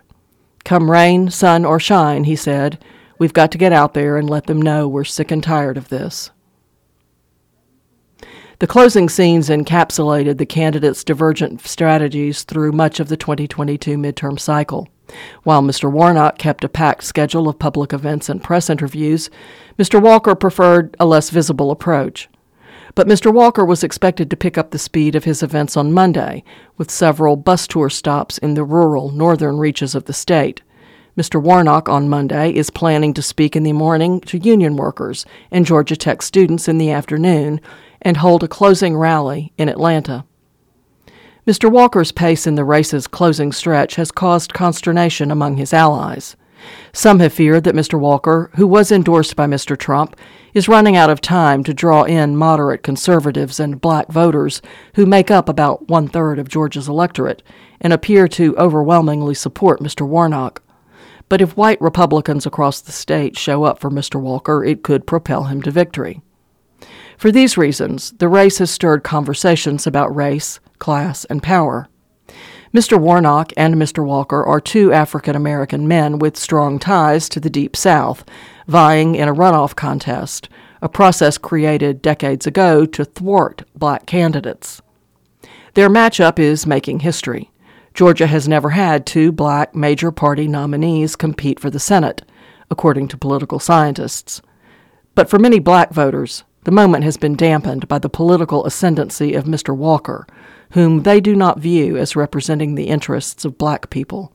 [0.64, 2.84] Come rain, sun, or shine, he said,
[3.18, 5.90] we've got to get out there and let them know we're sick and tired of
[5.90, 6.30] this.
[8.58, 14.88] The closing scenes encapsulated the candidates' divergent strategies through much of the 2022 midterm cycle.
[15.42, 15.90] While Mr.
[15.90, 19.30] Warnock kept a packed schedule of public events and press interviews,
[19.78, 20.00] Mr.
[20.00, 22.28] Walker preferred a less visible approach.
[22.94, 23.32] But Mr.
[23.32, 26.42] Walker was expected to pick up the speed of his events on Monday,
[26.78, 30.62] with several bus tour stops in the rural northern reaches of the state.
[31.16, 31.40] Mr.
[31.40, 35.96] Warnock on Monday is planning to speak in the morning to union workers and Georgia
[35.96, 37.60] Tech students in the afternoon
[38.02, 40.24] and hold a closing rally in Atlanta.
[41.46, 41.70] Mr.
[41.70, 46.34] Walker's pace in the race's closing stretch has caused consternation among his allies.
[46.92, 48.00] Some have feared that Mr.
[48.00, 49.78] Walker, who was endorsed by Mr.
[49.78, 50.16] Trump,
[50.54, 54.60] is running out of time to draw in moderate conservatives and black voters
[54.96, 57.44] who make up about one third of Georgia's electorate
[57.80, 60.04] and appear to overwhelmingly support Mr.
[60.04, 60.60] Warnock.
[61.28, 64.20] But if white Republicans across the state show up for Mr.
[64.20, 66.22] Walker, it could propel him to victory.
[67.16, 71.88] For these reasons, the race has stirred conversations about race, class, and power.
[72.74, 72.98] Mr.
[72.98, 74.04] Warnock and Mr.
[74.04, 78.24] Walker are two African American men with strong ties to the Deep South,
[78.66, 80.48] vying in a runoff contest,
[80.82, 84.82] a process created decades ago to thwart black candidates.
[85.74, 87.50] Their matchup is making history.
[87.94, 92.22] Georgia has never had two black major party nominees compete for the Senate,
[92.70, 94.42] according to political scientists.
[95.14, 99.44] But for many black voters, the moment has been dampened by the political ascendancy of
[99.44, 99.74] Mr.
[99.74, 100.26] Walker,
[100.76, 104.30] whom they do not view as representing the interests of black people.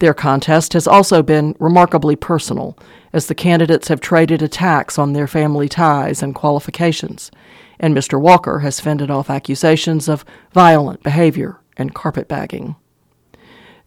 [0.00, 2.78] Their contest has also been remarkably personal,
[3.12, 7.30] as the candidates have traded attacks on their family ties and qualifications,
[7.78, 8.18] and Mr.
[8.18, 12.74] Walker has fended off accusations of violent behavior and carpetbagging.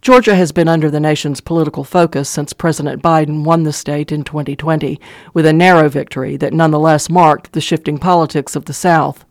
[0.03, 4.23] Georgia has been under the nation's political focus since President Biden won the state in
[4.23, 4.99] 2020
[5.33, 9.25] with a narrow victory that nonetheless marked the shifting politics of the South.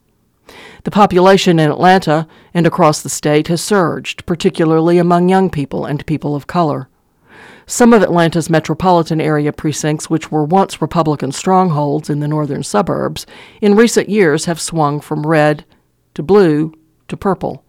[0.85, 6.05] The population in Atlanta and across the state has surged, particularly among young people and
[6.07, 6.89] people of color.
[7.67, 13.25] Some of Atlanta's metropolitan area precincts, which were once Republican strongholds in the northern suburbs,
[13.63, 15.65] in recent years have swung from red
[16.13, 16.75] to blue
[17.09, 17.65] to purple.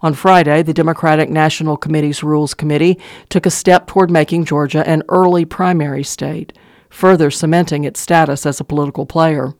[0.00, 5.02] On Friday, the Democratic National Committee's Rules Committee took a step toward making Georgia an
[5.08, 6.52] early primary state,
[6.88, 9.54] further cementing its status as a political player.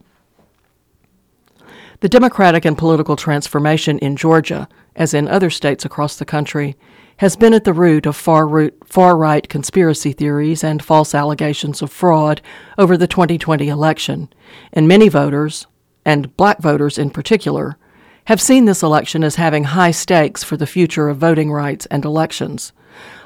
[2.01, 6.77] The democratic and political transformation in Georgia, as in other states across the country,
[7.19, 11.81] has been at the root of far, root, far right conspiracy theories and false allegations
[11.81, 12.43] of fraud
[12.77, 14.29] over the 2020 election,
[14.73, 15.67] and many voters,
[16.05, 17.79] and black voters in particular,
[18.25, 22.05] have seen this election as having high stakes for the future of voting rights and
[22.05, 22.73] elections.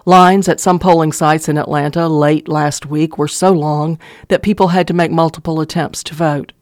[0.04, 4.68] Lines at some polling sites in Atlanta late last week were so long that people
[4.68, 6.52] had to make multiple attempts to vote.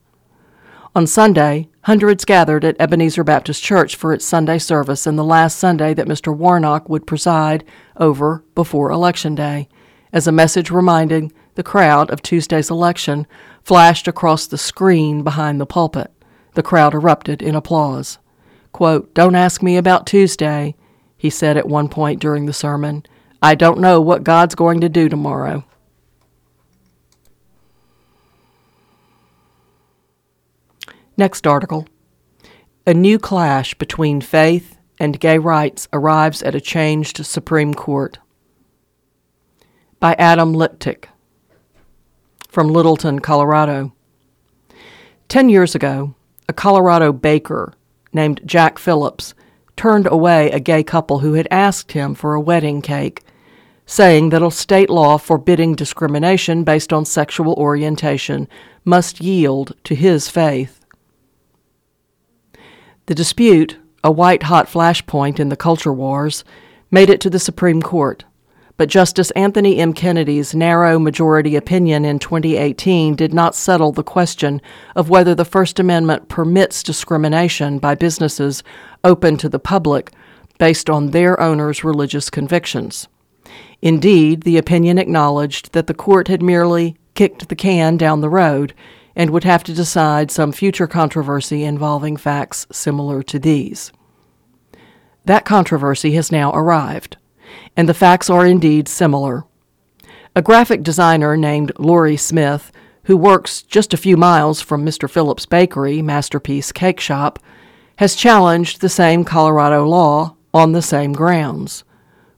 [0.95, 5.57] On Sunday, hundreds gathered at Ebenezer Baptist Church for its Sunday service and the last
[5.57, 6.37] Sunday that Mr.
[6.37, 7.63] Warnock would preside
[7.97, 9.69] over before Election Day,
[10.13, 13.25] as a message reminding the crowd of Tuesday's election
[13.63, 16.11] flashed across the screen behind the pulpit.
[16.55, 18.19] The crowd erupted in applause.
[18.73, 20.75] Quote, Don't ask me about Tuesday,
[21.17, 23.07] he said at one point during the sermon.
[23.41, 25.65] I don't know what God's going to do tomorrow.
[31.19, 31.87] Next article.
[32.87, 38.19] A new clash between faith and gay rights arrives at a changed Supreme Court.
[39.99, 41.07] By Adam Liptak
[42.51, 43.95] from Littleton, Colorado.
[45.29, 46.15] Ten years ago,
[46.51, 47.73] a Colorado baker
[48.13, 49.33] named Jack Phillips
[49.75, 53.23] turned away a gay couple who had asked him for a wedding cake,
[53.87, 58.47] saying that a state law forbidding discrimination based on sexual orientation
[58.85, 60.76] must yield to his faith.
[63.07, 66.43] The dispute, a white hot flashpoint in the culture wars,
[66.91, 68.25] made it to the Supreme Court.
[68.77, 69.93] But Justice Anthony M.
[69.93, 74.61] Kennedy's narrow majority opinion in 2018 did not settle the question
[74.97, 78.65] of whether the First Amendment permits discrimination by businesses
[79.05, 80.11] open to the public
[80.59, 83.07] based on their owners' religious convictions.
[83.81, 88.75] Indeed, the opinion acknowledged that the court had merely kicked the can down the road
[89.17, 93.91] and would have to decide some future controversy involving facts similar to these.
[95.25, 97.17] That controversy has now arrived
[97.77, 99.45] and the facts are indeed similar.
[100.35, 102.73] A graphic designer named Lorie Smith,
[103.05, 105.09] who works just a few miles from Mr.
[105.09, 107.39] Phillips' bakery, Masterpiece Cake Shop,
[107.97, 111.85] has challenged the same Colorado law on the same grounds.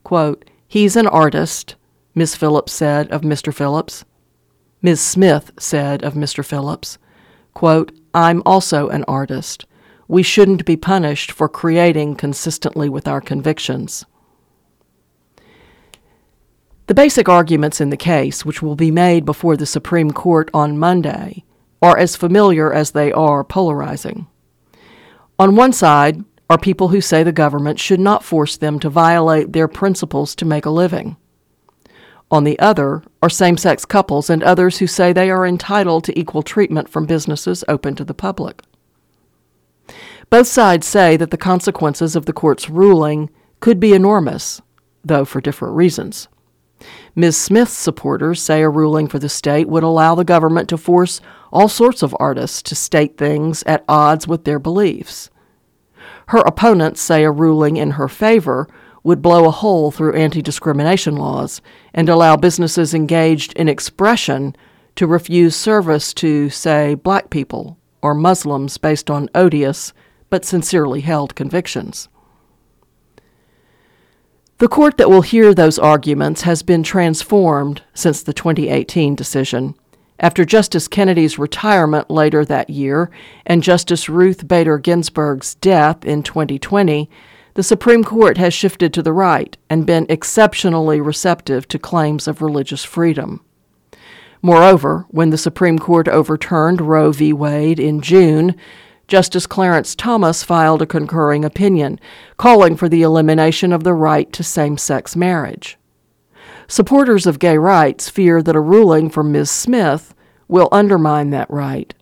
[0.04, 1.76] Quote, He's an artist,
[2.14, 3.52] Miss Phillips said of Mr.
[3.52, 4.04] Phillips.
[4.80, 5.00] Ms.
[5.00, 6.44] Smith said of Mr.
[6.44, 6.98] Phillips,
[7.52, 9.66] quote, I'm also an artist.
[10.06, 14.06] We shouldn't be punished for creating consistently with our convictions.
[16.86, 20.78] The basic arguments in the case, which will be made before the Supreme Court on
[20.78, 21.44] Monday,
[21.82, 24.26] are as familiar as they are polarizing.
[25.38, 29.52] On one side are people who say the government should not force them to violate
[29.52, 31.16] their principles to make a living.
[32.30, 36.18] On the other are same sex couples and others who say they are entitled to
[36.18, 38.62] equal treatment from businesses open to the public.
[40.30, 44.60] Both sides say that the consequences of the court's ruling could be enormous,
[45.02, 46.28] though for different reasons.
[47.16, 47.36] Ms.
[47.36, 51.20] Smith's supporters say a ruling for the state would allow the government to force
[51.50, 55.30] all sorts of artists to state things at odds with their beliefs.
[56.28, 58.68] Her opponents say a ruling in her favor
[59.02, 61.60] would blow a hole through anti discrimination laws
[61.94, 64.54] and allow businesses engaged in expression
[64.96, 69.92] to refuse service to, say, black people or Muslims based on odious
[70.30, 72.08] but sincerely held convictions.
[74.58, 79.76] The court that will hear those arguments has been transformed since the 2018 decision.
[80.18, 83.08] After Justice Kennedy's retirement later that year
[83.46, 87.08] and Justice Ruth Bader Ginsburg's death in 2020,
[87.58, 92.40] the Supreme Court has shifted to the right and been exceptionally receptive to claims of
[92.40, 93.44] religious freedom.
[94.42, 97.32] Moreover, when the Supreme Court overturned Roe v.
[97.32, 98.54] Wade in June,
[99.08, 101.98] Justice Clarence Thomas filed a concurring opinion
[102.36, 105.76] calling for the elimination of the right to same sex marriage.
[106.68, 109.50] Supporters of gay rights fear that a ruling from Ms.
[109.50, 110.14] Smith
[110.46, 111.92] will undermine that right,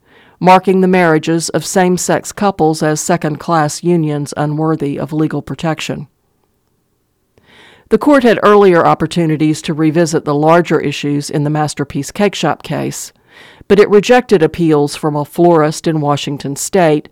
[0.40, 6.08] marking the marriages of same sex couples as second class unions unworthy of legal protection.
[7.88, 12.62] The court had earlier opportunities to revisit the larger issues in the Masterpiece Cake Shop
[12.62, 13.12] case
[13.68, 17.08] but it rejected appeals from a florist in Washington state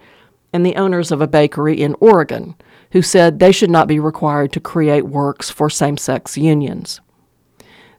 [0.53, 2.55] and the owners of a bakery in Oregon,
[2.93, 7.01] who said they should not be required to create works for same sex unions.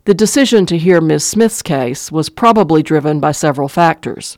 [0.06, 1.26] The decision to hear Ms.
[1.26, 4.38] Smith's case was probably driven by several factors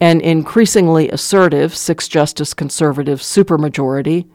[0.00, 4.28] an increasingly assertive six justice conservative supermajority,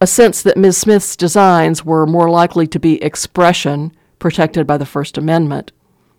[0.00, 0.76] a sense that Ms.
[0.76, 5.72] Smith's designs were more likely to be expression protected by the First Amendment,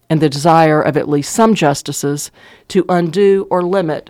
[0.09, 2.31] and the desire of at least some justices
[2.67, 4.09] to undo or limit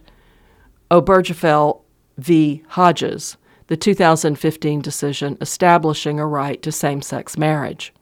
[0.90, 1.82] Obergefell
[2.18, 2.64] v.
[2.70, 3.38] Hodges,
[3.68, 7.94] the 2015 decision establishing a right to same sex marriage.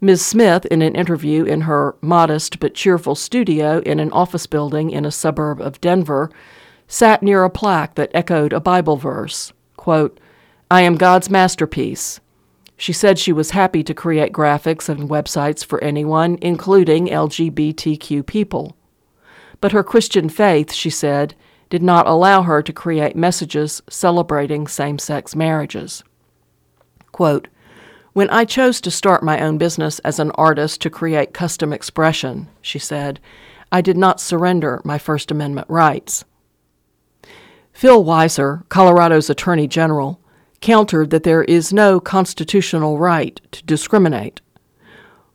[0.00, 0.24] Ms.
[0.24, 5.04] Smith, in an interview in her modest but cheerful studio in an office building in
[5.04, 6.30] a suburb of Denver,
[6.88, 10.18] sat near a plaque that echoed a Bible verse quote,
[10.70, 12.18] I am God's masterpiece.
[12.76, 18.76] She said she was happy to create graphics and websites for anyone, including LGBTQ people.
[19.60, 21.34] But her Christian faith, she said,
[21.68, 26.02] did not allow her to create messages celebrating same sex marriages.
[27.12, 27.48] Quote,
[28.14, 32.48] when I chose to start my own business as an artist to create custom expression,
[32.62, 33.20] she said,
[33.72, 36.24] I did not surrender my First Amendment rights.
[37.72, 40.20] Phil Weiser, Colorado's Attorney General,
[40.60, 44.40] countered that there is no constitutional right to discriminate.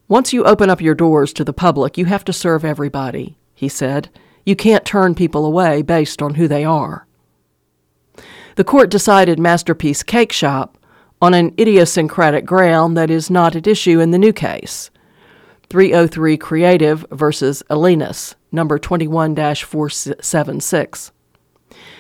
[0.08, 3.68] Once you open up your doors to the public, you have to serve everybody, he
[3.68, 4.10] said.
[4.46, 7.06] You can't turn people away based on who they are.
[8.56, 10.78] The court decided Masterpiece Cake Shop
[11.22, 14.90] on an idiosyncratic ground that is not at issue in the new case.
[15.70, 21.12] 303 Creative versus Elenis, number 21 476.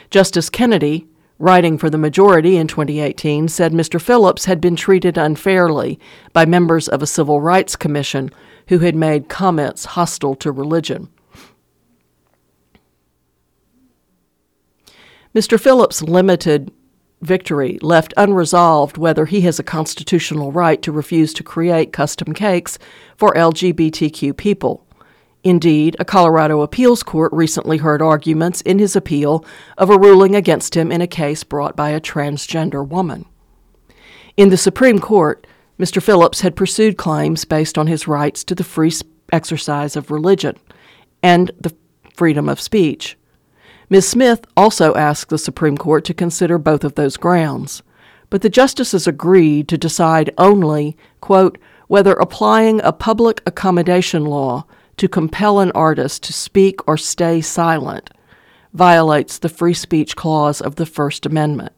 [0.09, 1.07] Justice Kennedy,
[1.37, 4.01] writing for the majority in 2018, said Mr.
[4.01, 5.99] Phillips had been treated unfairly
[6.33, 8.31] by members of a civil rights commission
[8.69, 11.09] who had made comments hostile to religion.
[15.35, 15.59] Mr.
[15.59, 16.71] Phillips' limited
[17.21, 22.79] victory left unresolved whether he has a constitutional right to refuse to create custom cakes
[23.17, 24.85] for LGBTQ people.
[25.43, 29.45] Indeed, a Colorado appeals court recently heard arguments in his appeal
[29.77, 33.25] of a ruling against him in a case brought by a transgender woman.
[34.35, 35.45] In the Supreme Court,
[35.79, 36.01] Mr.
[36.01, 38.91] Phillips had pursued claims based on his rights to the free
[39.31, 40.57] exercise of religion
[41.23, 41.73] and the
[42.15, 43.17] freedom of speech.
[43.89, 44.07] Ms.
[44.07, 47.81] Smith also asked the Supreme Court to consider both of those grounds,
[48.29, 54.63] but the justices agreed to decide only, quote, whether applying a public accommodation law
[54.97, 58.11] to compel an artist to speak or stay silent
[58.73, 61.73] violates the free speech clause of the First Amendment.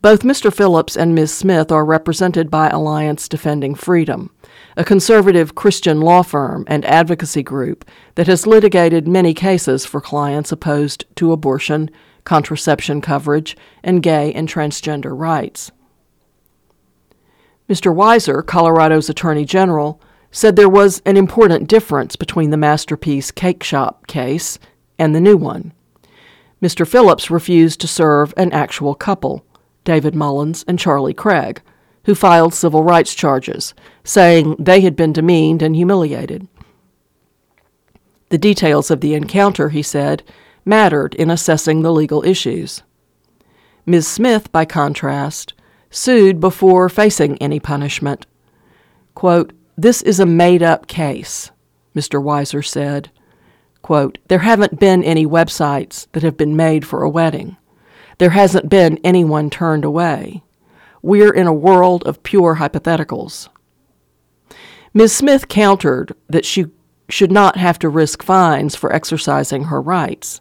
[0.00, 0.54] Both Mr.
[0.54, 1.34] Phillips and Ms.
[1.34, 4.30] Smith are represented by Alliance Defending Freedom,
[4.76, 7.84] a conservative Christian law firm and advocacy group
[8.16, 11.90] that has litigated many cases for clients opposed to abortion,
[12.24, 15.70] contraception coverage, and gay and transgender rights.
[17.68, 17.94] Mr.
[17.94, 20.00] Weiser, Colorado's Attorney General,
[20.30, 24.58] said there was an important difference between the Masterpiece Cake Shop case
[24.98, 25.72] and the new one.
[26.60, 26.86] Mr.
[26.86, 29.46] Phillips refused to serve an actual couple,
[29.84, 31.62] David Mullins and Charlie Craig,
[32.04, 33.74] who filed civil rights charges,
[34.04, 36.46] saying they had been demeaned and humiliated.
[38.28, 40.22] The details of the encounter, he said,
[40.64, 42.82] mattered in assessing the legal issues.
[43.86, 44.06] Ms.
[44.06, 45.54] Smith, by contrast,
[45.90, 48.26] sued before facing any punishment.
[49.14, 51.50] Quote, this is a made up case,
[51.94, 52.22] Mr.
[52.22, 53.10] Weiser said.
[53.82, 57.56] Quote, there haven't been any websites that have been made for a wedding.
[58.18, 60.42] There hasn't been anyone turned away.
[61.02, 63.48] We're in a world of pure hypotheticals.
[64.94, 65.14] Ms.
[65.14, 66.66] Smith countered that she
[67.08, 70.40] should not have to risk fines for exercising her rights.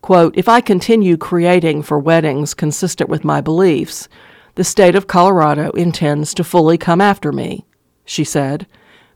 [0.00, 4.08] Quote, if I continue creating for weddings consistent with my beliefs,
[4.54, 7.66] the state of Colorado intends to fully come after me
[8.04, 8.66] she said.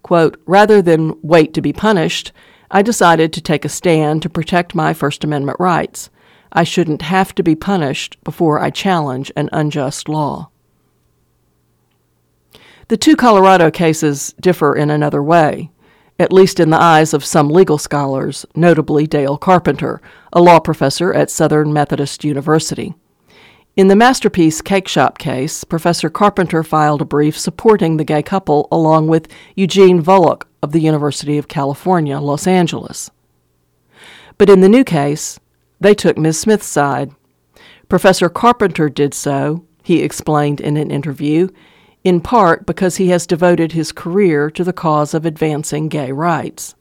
[0.02, 2.32] Quote, Rather than wait to be punished,
[2.70, 6.10] I decided to take a stand to protect my First Amendment rights.
[6.52, 10.50] I shouldn't have to be punished before I challenge an unjust law.
[12.88, 15.70] The two Colorado cases differ in another way,
[16.20, 20.00] at least in the eyes of some legal scholars, notably Dale Carpenter,
[20.32, 22.94] a law professor at Southern Methodist University.
[23.74, 28.68] In the Masterpiece Cake Shop case, Professor Carpenter filed a brief supporting the gay couple
[28.70, 29.26] along with
[29.56, 33.10] Eugene Volokh of the University of California, Los Angeles.
[34.38, 35.40] But in the new case,
[35.80, 36.38] they took Ms.
[36.38, 37.10] Smith's side.
[37.88, 41.48] Professor Carpenter did so, he explained in an interview,
[42.06, 46.76] in part because he has devoted his career to the cause of advancing gay rights.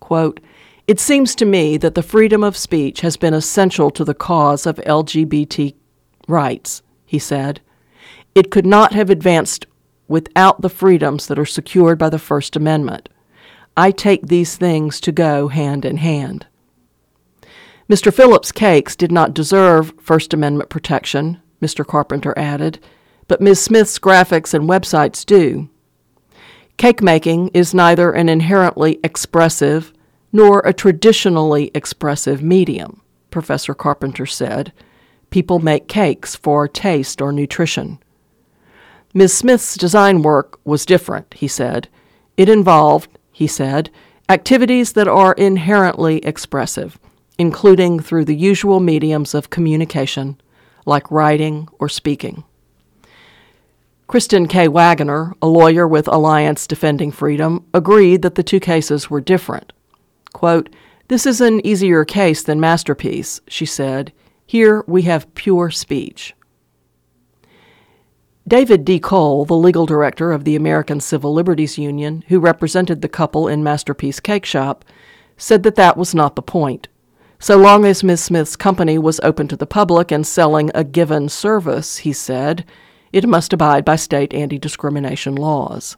[0.00, 0.38] Quote,
[0.86, 4.66] it seems to me that the freedom of speech has been essential to the cause
[4.66, 5.74] of LGBT
[6.28, 7.62] rights, he said.
[8.34, 9.64] It could not have advanced
[10.08, 13.08] without the freedoms that are secured by the First Amendment.
[13.78, 16.46] I take these things to go hand in hand.
[17.88, 18.12] Mr.
[18.12, 21.86] Phillips' cakes did not deserve First Amendment protection, Mr.
[21.86, 22.78] Carpenter added,
[23.30, 23.62] but Ms.
[23.62, 25.68] Smith's graphics and websites do.
[26.78, 29.92] Cake making is neither an inherently expressive
[30.32, 34.72] nor a traditionally expressive medium, Professor Carpenter said
[35.30, 38.00] people make cakes for taste or nutrition.
[39.14, 39.32] Ms.
[39.32, 41.86] Smith's design work was different, he said.
[42.36, 43.90] It involved, he said,
[44.28, 46.98] activities that are inherently expressive,
[47.38, 50.40] including through the usual mediums of communication,
[50.84, 52.42] like writing or speaking.
[54.10, 54.66] Kristen K.
[54.66, 59.72] Waggoner, a lawyer with Alliance Defending Freedom, agreed that the two cases were different.
[60.32, 60.68] Quote,
[61.06, 64.12] This is an easier case than Masterpiece, she said.
[64.44, 66.34] Here we have pure speech.
[68.48, 68.98] David D.
[68.98, 73.62] Cole, the legal director of the American Civil Liberties Union, who represented the couple in
[73.62, 74.84] Masterpiece Cake Shop,
[75.36, 76.88] said that that was not the point.
[77.38, 78.24] So long as Ms.
[78.24, 82.64] Smith's company was open to the public and selling a given service, he said,
[83.12, 85.96] it must abide by state anti discrimination laws.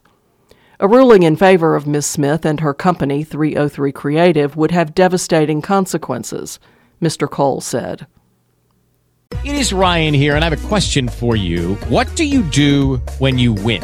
[0.79, 2.05] A ruling in favor of Ms.
[2.05, 6.59] Smith and her company, 303 Creative, would have devastating consequences,
[7.01, 7.29] Mr.
[7.29, 8.07] Cole said.
[9.45, 11.75] It is Ryan here, and I have a question for you.
[11.89, 13.83] What do you do when you win?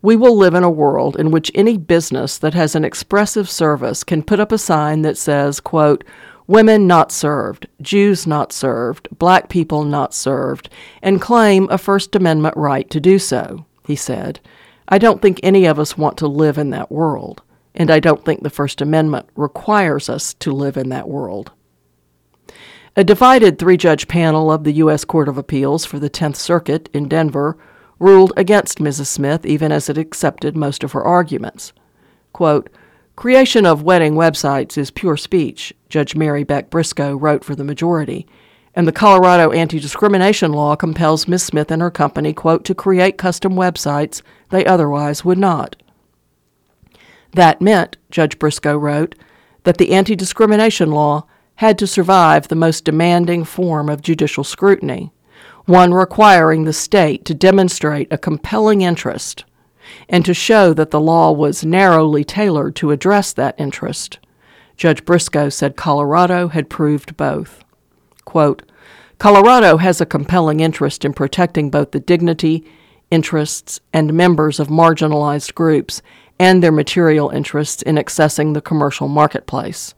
[0.00, 4.04] we will live in a world in which any business that has an expressive service
[4.04, 6.04] can put up a sign that says, quote,
[6.46, 10.68] women not served, Jews not served, black people not served,
[11.02, 14.40] and claim a First Amendment right to do so, he said.
[14.88, 17.42] I don't think any of us want to live in that world,
[17.74, 21.52] and I don't think the First Amendment requires us to live in that world.
[22.96, 25.04] A divided three judge panel of the U.S.
[25.04, 27.58] Court of Appeals for the Tenth Circuit in Denver
[27.98, 29.06] ruled against Mrs.
[29.06, 31.72] Smith even as it accepted most of her arguments.
[32.32, 32.70] Quote,
[33.16, 38.26] Creation of wedding websites is pure speech, Judge Mary Beck Briscoe wrote for the majority,
[38.74, 43.18] and the Colorado anti discrimination law compels Miss Smith and her company, quote, to create
[43.18, 45.74] custom websites they otherwise would not.
[47.32, 49.16] That meant, Judge Briscoe wrote,
[49.64, 51.26] that the anti discrimination law
[51.56, 55.10] had to survive the most demanding form of judicial scrutiny
[55.68, 59.44] one requiring the state to demonstrate a compelling interest
[60.08, 64.18] and to show that the law was narrowly tailored to address that interest.
[64.76, 67.64] Judge Briscoe said Colorado had proved both.
[68.24, 68.62] Quote,
[69.18, 72.64] Colorado has a compelling interest in protecting both the dignity,
[73.10, 76.00] interests, and members of marginalized groups
[76.38, 79.94] and their material interests in accessing the commercial marketplace,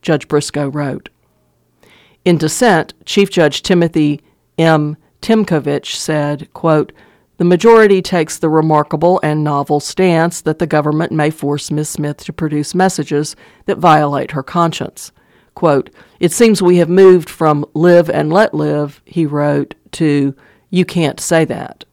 [0.00, 1.10] Judge Briscoe wrote.
[2.24, 4.20] In dissent, Chief Judge Timothy
[4.56, 4.96] M.
[5.22, 6.92] Tymkovich said, quote,
[7.38, 12.18] the majority takes the remarkable and novel stance that the government may force Miss Smith
[12.24, 13.34] to produce messages
[13.66, 15.10] that violate her conscience.
[15.54, 20.36] Quote, It seems we have moved from live and let live, he wrote, to
[20.70, 21.84] you can't say that.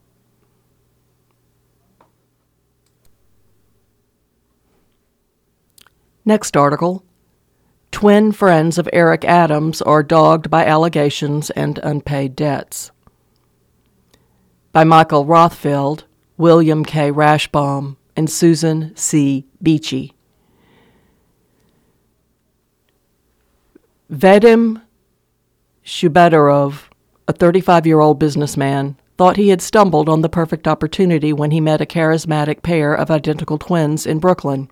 [6.26, 7.04] Next article
[7.92, 12.92] Twin friends of Eric Adams are dogged by allegations and unpaid debts
[14.80, 16.04] by Michael Rothfeld,
[16.38, 17.12] William K.
[17.12, 19.46] Rashbaum, and Susan C.
[19.62, 20.14] Beachy.
[24.10, 24.82] Vadim
[25.84, 26.84] Shubadarov,
[27.28, 31.60] a 35 year old businessman, thought he had stumbled on the perfect opportunity when he
[31.60, 34.72] met a charismatic pair of identical twins in Brooklyn.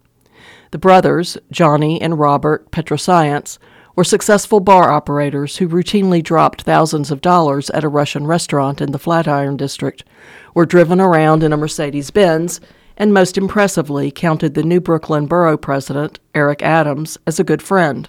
[0.71, 3.57] The brothers, Johnny and Robert Petrosyants,
[3.97, 8.91] were successful bar operators who routinely dropped thousands of dollars at a Russian restaurant in
[8.91, 10.03] the Flatiron District,
[10.53, 12.61] were driven around in a Mercedes Benz,
[12.95, 18.07] and most impressively counted the New Brooklyn Borough President, Eric Adams, as a good friend.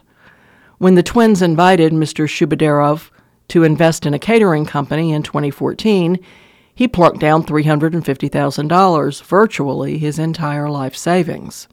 [0.77, 2.29] When the twins invited Mr.
[2.29, 3.09] Shubadarov
[3.49, 6.19] to invest in a catering company in 2014,
[6.75, 11.67] he plunked down $350,000, virtually his entire life savings.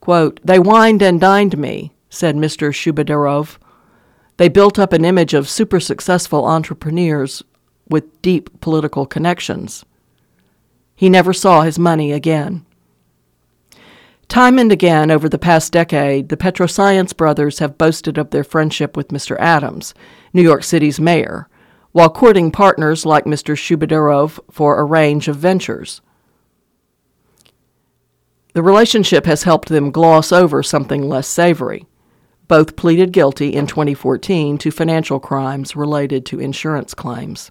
[0.00, 2.72] Quote, They wined and dined me, said Mr.
[2.72, 3.58] Shubadarov.
[4.38, 7.42] They built up an image of super successful entrepreneurs
[7.88, 9.84] with deep political connections.
[10.94, 12.64] He never saw his money again.
[14.28, 18.96] Time and again over the past decade, the Petrosyants brothers have boasted of their friendship
[18.96, 19.36] with Mr.
[19.40, 19.94] Adams,
[20.32, 21.48] New York City's mayor,
[21.92, 23.56] while courting partners like Mr.
[23.56, 26.02] Shubadarov for a range of ventures.
[28.52, 31.87] The relationship has helped them gloss over something less savory
[32.48, 37.50] Both pleaded guilty in 2014 to financial crimes related to insurance claims.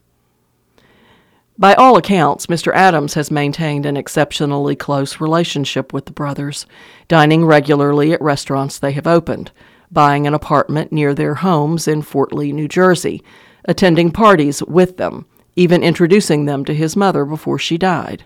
[1.59, 2.73] By all accounts, Mr.
[2.73, 6.67] Adams has maintained an exceptionally close relationship with the brothers,
[7.07, 9.51] dining regularly at restaurants they have opened,
[9.91, 13.23] buying an apartment near their homes in Fort Lee, New Jersey,
[13.65, 15.25] attending parties with them,
[15.55, 18.23] even introducing them to his mother before she died.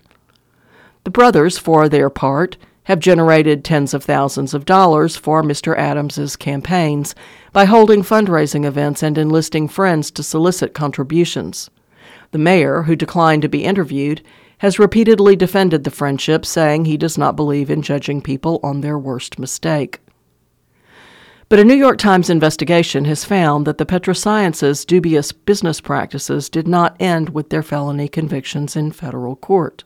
[1.04, 5.78] The brothers, for their part, have generated tens of thousands of dollars for Mr.
[5.78, 7.14] Adams's campaigns
[7.54, 11.70] by holding fundraising events and enlisting friends to solicit contributions.
[12.32, 14.22] The mayor, who declined to be interviewed,
[14.60, 18.98] has repeatedly defended the friendship, saying he does not believe in judging people on their
[18.98, 20.00] worst mistake.
[21.50, 26.68] But a New York Times investigation has found that the Petrosyantses' dubious business practices did
[26.68, 29.84] not end with their felony convictions in federal court.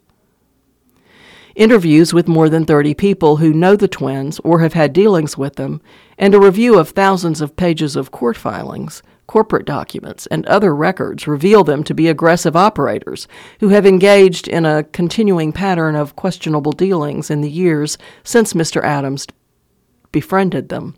[1.55, 5.55] Interviews with more than 30 people who know the twins or have had dealings with
[5.55, 5.81] them,
[6.17, 11.27] and a review of thousands of pages of court filings corporate documents, and other records
[11.27, 13.27] reveal them to be aggressive operators
[13.59, 18.83] who have engaged in a continuing pattern of questionable dealings in the years since Mr.
[18.83, 19.25] Adams
[20.11, 20.95] befriended them.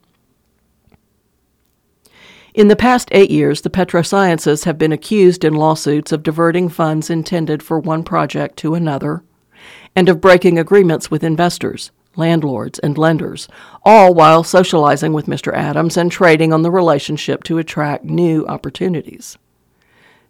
[2.53, 7.10] In the past eight years, the Petrosyantses have been accused in lawsuits of diverting funds
[7.10, 9.24] intended for one project to another
[9.98, 13.48] and of breaking agreements with investors landlords, and lenders,
[13.84, 15.54] all while socializing with Mr.
[15.54, 19.38] Adams and trading on the relationship to attract new opportunities.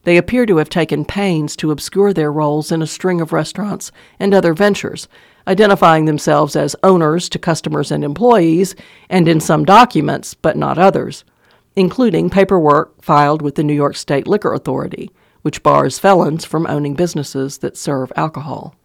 [0.04, 3.92] They appear to have taken pains to obscure their roles in a string of restaurants
[4.20, 5.08] and other ventures,
[5.48, 8.76] identifying themselves as owners to customers and employees,
[9.10, 11.24] and in some documents, but not others,
[11.76, 15.10] including paperwork filed with the New York State Liquor Authority,
[15.42, 18.76] which bars felons from owning businesses that serve alcohol.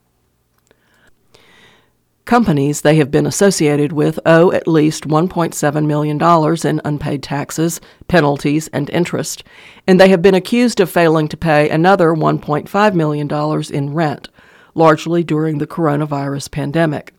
[2.25, 8.69] Companies they have been associated with owe at least $1.7 million in unpaid taxes, penalties,
[8.69, 9.43] and interest,
[9.89, 13.29] and they have been accused of failing to pay another $1.5 million
[13.73, 14.29] in rent,
[14.75, 17.13] largely during the coronavirus pandemic.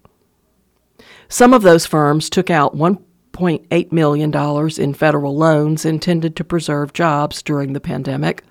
[1.27, 4.33] Some of those firms took out $1.8 million
[4.79, 8.43] in federal loans intended to preserve jobs during the pandemic,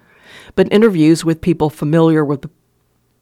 [0.55, 2.51] but interviews with people familiar with the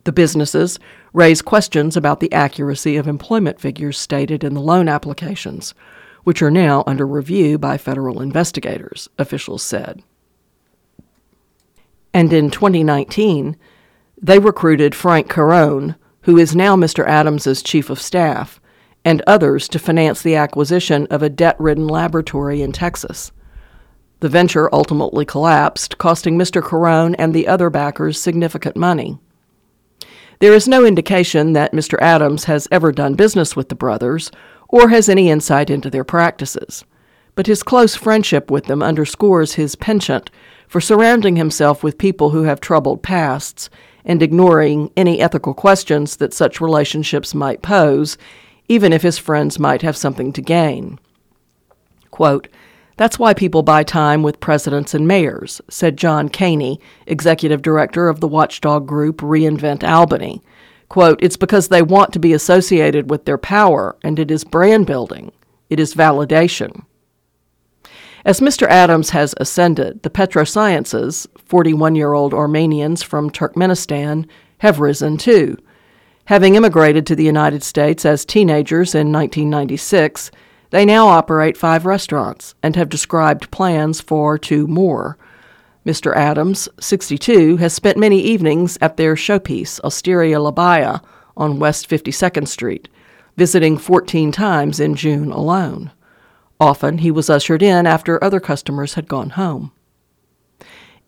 [0.05, 0.78] the businesses
[1.12, 5.74] raise questions about the accuracy of employment figures stated in the loan applications,
[6.24, 10.03] which are now under review by federal investigators, officials said.
[12.12, 13.57] And in 2019,
[14.20, 17.07] they recruited Frank Carone, who is now Mr.
[17.07, 18.61] Adams's chief of staff,
[19.05, 23.32] and others to finance the acquisition of a debt-ridden laboratory in Texas.
[24.20, 26.61] The venture ultimately collapsed, costing Mr.
[26.62, 29.18] Carone and the other backers significant money.
[30.41, 31.99] There is no indication that Mr.
[32.01, 34.30] Adams has ever done business with the brothers
[34.68, 36.82] or has any insight into their practices,
[37.34, 40.30] but his close friendship with them underscores his penchant
[40.66, 43.68] for surrounding himself with people who have troubled pasts
[44.03, 48.16] and ignoring any ethical questions that such relationships might pose,
[48.66, 50.99] even if his friends might have something to gain.
[52.11, 52.49] Quote,
[53.01, 58.20] that's why people buy time with presidents and mayors, said John Kaehny, executive director of
[58.20, 60.42] the watchdog group Reinvent Albany.
[60.90, 64.86] Quote, It's because they want to be associated with their power, and it is brand
[64.86, 65.32] building.
[65.70, 66.84] It is validation.
[68.26, 68.66] As Mr.
[68.66, 74.28] Adams has ascended, the Petrosyantses, 41 year old Armenians from Turkmenistan,
[74.59, 75.57] have risen too.
[76.26, 80.30] Having immigrated to the United States as teenagers in 1996,
[80.71, 85.18] they now operate five restaurants and have described plans for two more.
[85.85, 86.14] Mr.
[86.14, 91.01] Adams, 62, has spent many evenings at their showpiece, Osteria La Baia,
[91.37, 92.89] on West 52nd Street,
[93.37, 95.91] visiting 14 times in June alone.
[96.61, 99.73] Often he was ushered in after other customers had gone home.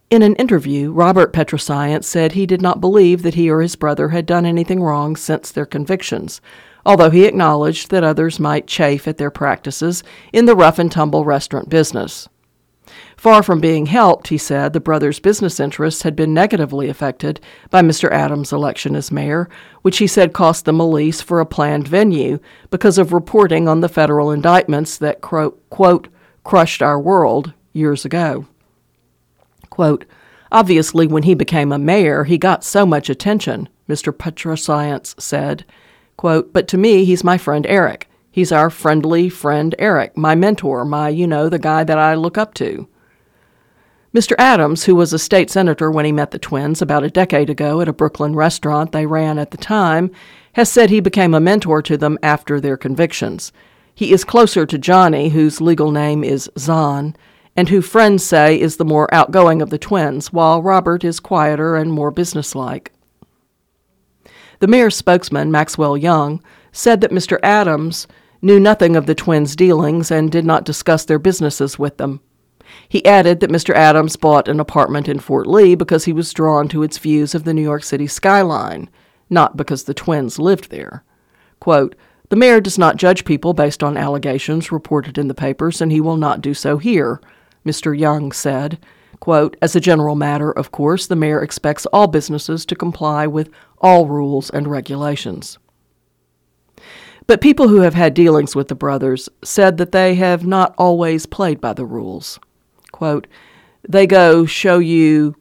[0.08, 4.08] In an interview, Robert Petrosyants said he did not believe that he or his brother
[4.10, 6.40] had done anything wrong since their convictions,
[6.84, 10.02] although he acknowledged that others might chafe at their practices
[10.32, 12.28] in the rough and tumble restaurant business.
[13.16, 17.80] Far from being helped, he said, the brothers' business interests had been negatively affected by
[17.80, 18.10] Mr.
[18.10, 19.48] Adams' election as mayor,
[19.82, 23.80] which he said cost them a lease for a planned venue because of reporting on
[23.80, 26.08] the federal indictments that, quote,
[26.42, 28.46] crushed our world years ago.
[29.70, 30.04] Quote,
[30.50, 34.12] Obviously, when he became a mayor, he got so much attention, Mr.
[34.12, 35.64] Petrosyants said.
[36.16, 38.08] Quote, but to me, he's my friend Eric.
[38.30, 42.38] He's our friendly friend Eric, my mentor, my, you know, the guy that I look
[42.38, 42.88] up to.
[44.14, 44.34] Mr.
[44.38, 47.80] Adams, who was a state senator when he met the twins about a decade ago
[47.80, 50.10] at a Brooklyn restaurant they ran at the time,
[50.52, 53.52] has said he became a mentor to them after their convictions.
[53.94, 57.14] He is closer to Johnny, whose legal name is Zhan,
[57.56, 61.76] and who friends say is the more outgoing of the twins, while Robert is quieter
[61.76, 62.92] and more businesslike.
[64.62, 66.40] The mayor's spokesman, Maxwell Young,
[66.70, 67.36] said that Mr.
[67.42, 68.06] Adams
[68.40, 72.20] knew nothing of the twins' dealings and did not discuss their businesses with them.
[72.88, 73.74] He added that Mr.
[73.74, 77.42] Adams bought an apartment in Fort Lee because he was drawn to its views of
[77.42, 78.88] the New York City skyline,
[79.28, 81.02] not because the twins lived there.
[81.58, 81.96] Quote,
[82.28, 86.00] the mayor does not judge people based on allegations reported in the papers, and he
[86.00, 87.20] will not do so here,
[87.66, 87.98] Mr.
[87.98, 88.78] Young said.
[89.22, 93.50] Quote, As a general matter, of course, the mayor expects all businesses to comply with
[93.78, 95.60] all rules and regulations.
[97.28, 101.24] But people who have had dealings with the brothers said that they have not always
[101.24, 102.40] played by the rules.
[102.90, 103.28] Quote,
[103.88, 105.36] they go show you,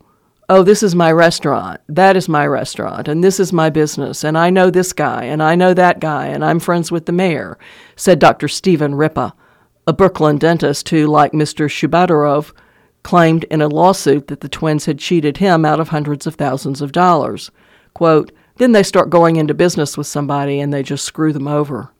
[0.48, 4.38] oh, this is my restaurant, that is my restaurant, and this is my business, and
[4.38, 7.58] I know this guy, and I know that guy, and I'm friends with the mayor,
[7.96, 8.48] said Dr.
[8.48, 9.34] Stephen Ripa,
[9.88, 11.66] a Brooklyn dentist who, like Mr.
[11.68, 12.54] Shubatarov,
[13.04, 16.82] claimed in a lawsuit that the twins had cheated him out of hundreds of thousands
[16.82, 17.52] of dollars.
[17.93, 21.91] Quote, then they start going into business with somebody and they just screw them over.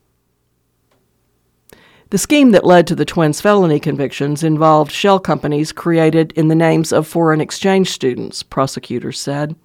[2.12, 6.56] The scheme that led to the twins' felony convictions involved shell companies created in the
[6.56, 9.56] names of foreign exchange students, prosecutors said.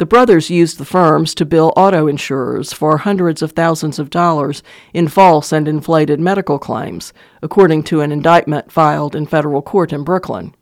[0.00, 4.62] The brothers used the firms to bill auto insurers for hundreds of thousands of dollars
[4.94, 10.02] in false and inflated medical claims, according to an indictment filed in federal court in
[10.02, 10.54] Brooklyn.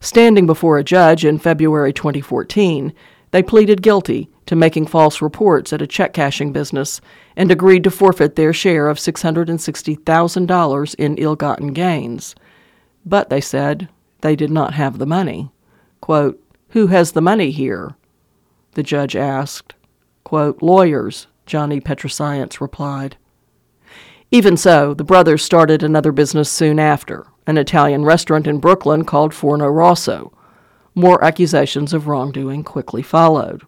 [0.00, 2.92] Standing before a judge in February 2014,
[3.30, 7.00] they pleaded guilty to making false reports at a check cashing business
[7.36, 12.34] and agreed to forfeit their share of $660,000 in ill gotten gains.
[13.06, 13.88] But, they said,
[14.20, 15.50] they did not have the money.
[16.02, 16.38] Quote,
[16.72, 17.96] Who has the money here?
[18.76, 19.74] The judge asked.
[20.22, 23.16] Quote, Lawyers, Johnny Petrosyants replied.
[24.30, 29.32] Even so, the brothers started another business soon after, an Italian restaurant in Brooklyn called
[29.32, 30.30] Forno Rosso.
[30.94, 33.62] More accusations of wrongdoing quickly followed.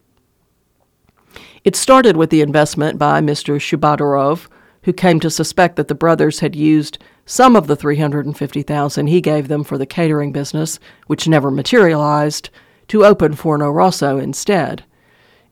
[1.65, 3.59] It started with the investment by Mr.
[3.59, 4.47] Shubatarov,
[4.83, 9.49] who came to suspect that the brothers had used some of the 350,000 he gave
[9.49, 12.51] them for the catering business, which never materialized,
[12.89, 14.85] to open Forno Rosso instead.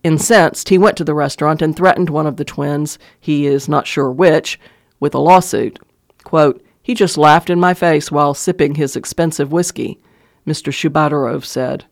[0.07, 3.89] Incensed, he went to the restaurant and threatened one of the twins, he is not
[3.89, 4.57] sure which,
[5.01, 5.81] with a lawsuit.
[6.23, 9.99] Quote, he just laughed in my face while sipping his expensive whiskey,
[10.47, 10.73] Mr.
[10.73, 11.87] Shubatarov said.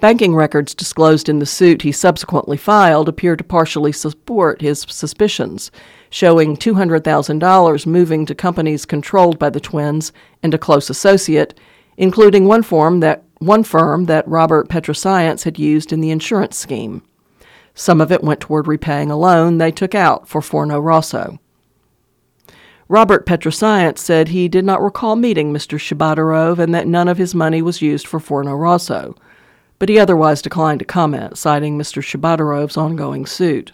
[0.00, 5.70] Banking records disclosed in the suit he subsequently filed appear to partially support his suspicions,
[6.10, 11.58] showing $200,000 moving to companies controlled by the twins and a close associate,
[11.96, 17.02] including one firm that, one firm that Robert Petrosyants had used in the insurance scheme.
[17.74, 21.38] Some of it went toward repaying a loan they took out for Forno Rosso.
[22.88, 25.78] Robert Petrosyants said he did not recall meeting Mr.
[25.78, 29.14] Shubatarov and that none of his money was used for Forno Rosso
[29.82, 32.00] but he otherwise declined to comment, citing Mr.
[32.00, 33.72] Shubatarov's ongoing suit.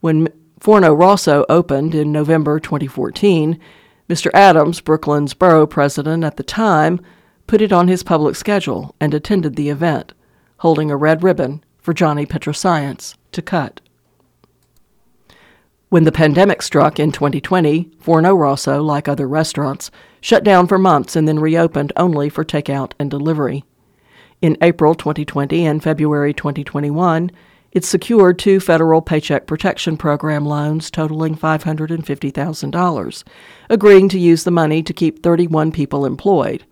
[0.00, 3.60] When Forno Rosso opened in November 2014,
[4.08, 4.30] Mr.
[4.32, 6.98] Adams, Brooklyn's borough president at the time,
[7.46, 10.12] put it on his public schedule and attended the event,
[10.58, 13.80] holding a red ribbon for Johnny Petrosyants to cut.
[15.90, 19.90] When the pandemic struck in 2020, Forno Rosso, like other restaurants,
[20.20, 23.62] shut down for months and then reopened only for takeout and delivery.
[24.40, 27.30] In April 2020 and February 2021,
[27.70, 33.24] it secured two federal Paycheck Protection Program loans totaling $550,000,
[33.68, 36.64] agreeing to use the money to keep 31 people employed.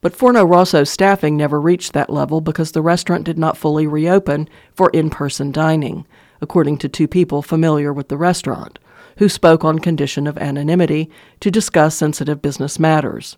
[0.00, 4.48] But Forno Rosso's staffing never reached that level because the restaurant did not fully reopen
[4.72, 6.06] for in person dining,
[6.40, 8.78] according to two people familiar with the restaurant,
[9.18, 13.36] who spoke on condition of anonymity to discuss sensitive business matters.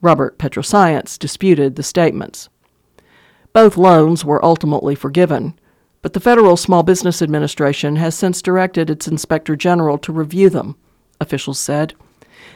[0.00, 2.48] Robert Petrosyants disputed the statements.
[3.52, 5.58] Both loans were ultimately forgiven,
[6.00, 10.76] but the Federal Small Business Administration has since directed its Inspector General to review them,
[11.20, 11.92] officials said.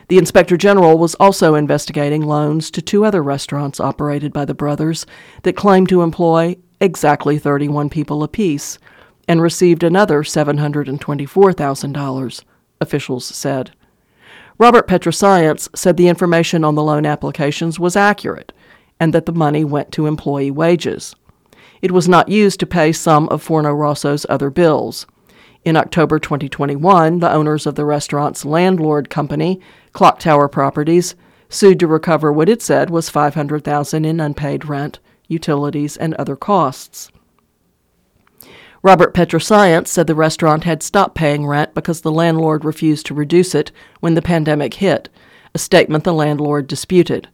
[0.08, 5.06] The Inspector General was also investigating loans to two other restaurants operated by the brothers
[5.42, 8.78] that claimed to employ exactly 31 people apiece
[9.26, 12.44] and received another $724,000,
[12.80, 13.70] officials said.
[14.58, 18.52] Robert Petrosyants said the information on the loan applications was accurate
[19.00, 21.16] and that the money went to employee wages.
[21.82, 25.06] It was not used to pay some of Forno Rosso's other bills.
[25.64, 29.60] In October 2021, the owners of the restaurant's landlord company,
[29.94, 31.14] Clock Tower Properties,
[31.48, 37.10] sued to recover what it said was 500,000 in unpaid rent, utilities, and other costs.
[38.82, 43.54] Robert Petrosyants said the restaurant had stopped paying rent because the landlord refused to reduce
[43.54, 45.08] it when the pandemic hit,
[45.54, 47.28] a statement the landlord disputed.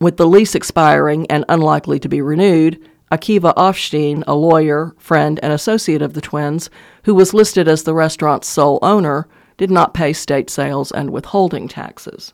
[0.00, 2.80] With the lease expiring and unlikely to be renewed,
[3.12, 6.70] Akiva Offstein, a lawyer, friend, and associate of the twins,
[7.04, 11.68] who was listed as the restaurant's sole owner, did not pay state sales and withholding
[11.68, 12.32] taxes.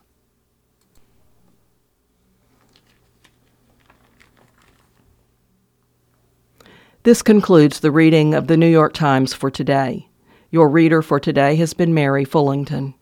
[7.03, 10.09] This concludes the reading of the New York Times for today.
[10.51, 12.93] Your reader for today has been Mary Fullington.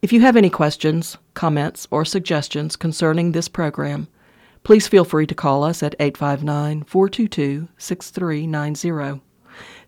[0.00, 4.08] If you have any questions, comments, or suggestions concerning this program,
[4.62, 9.20] please feel free to call us at 859 422 6390.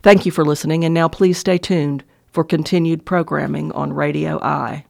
[0.03, 4.85] Thank you for listening, and now please stay tuned for continued programming on Radio I.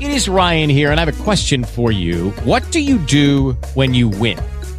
[0.00, 2.30] It is Ryan here, and I have a question for you.
[2.44, 4.38] What do you do when you win?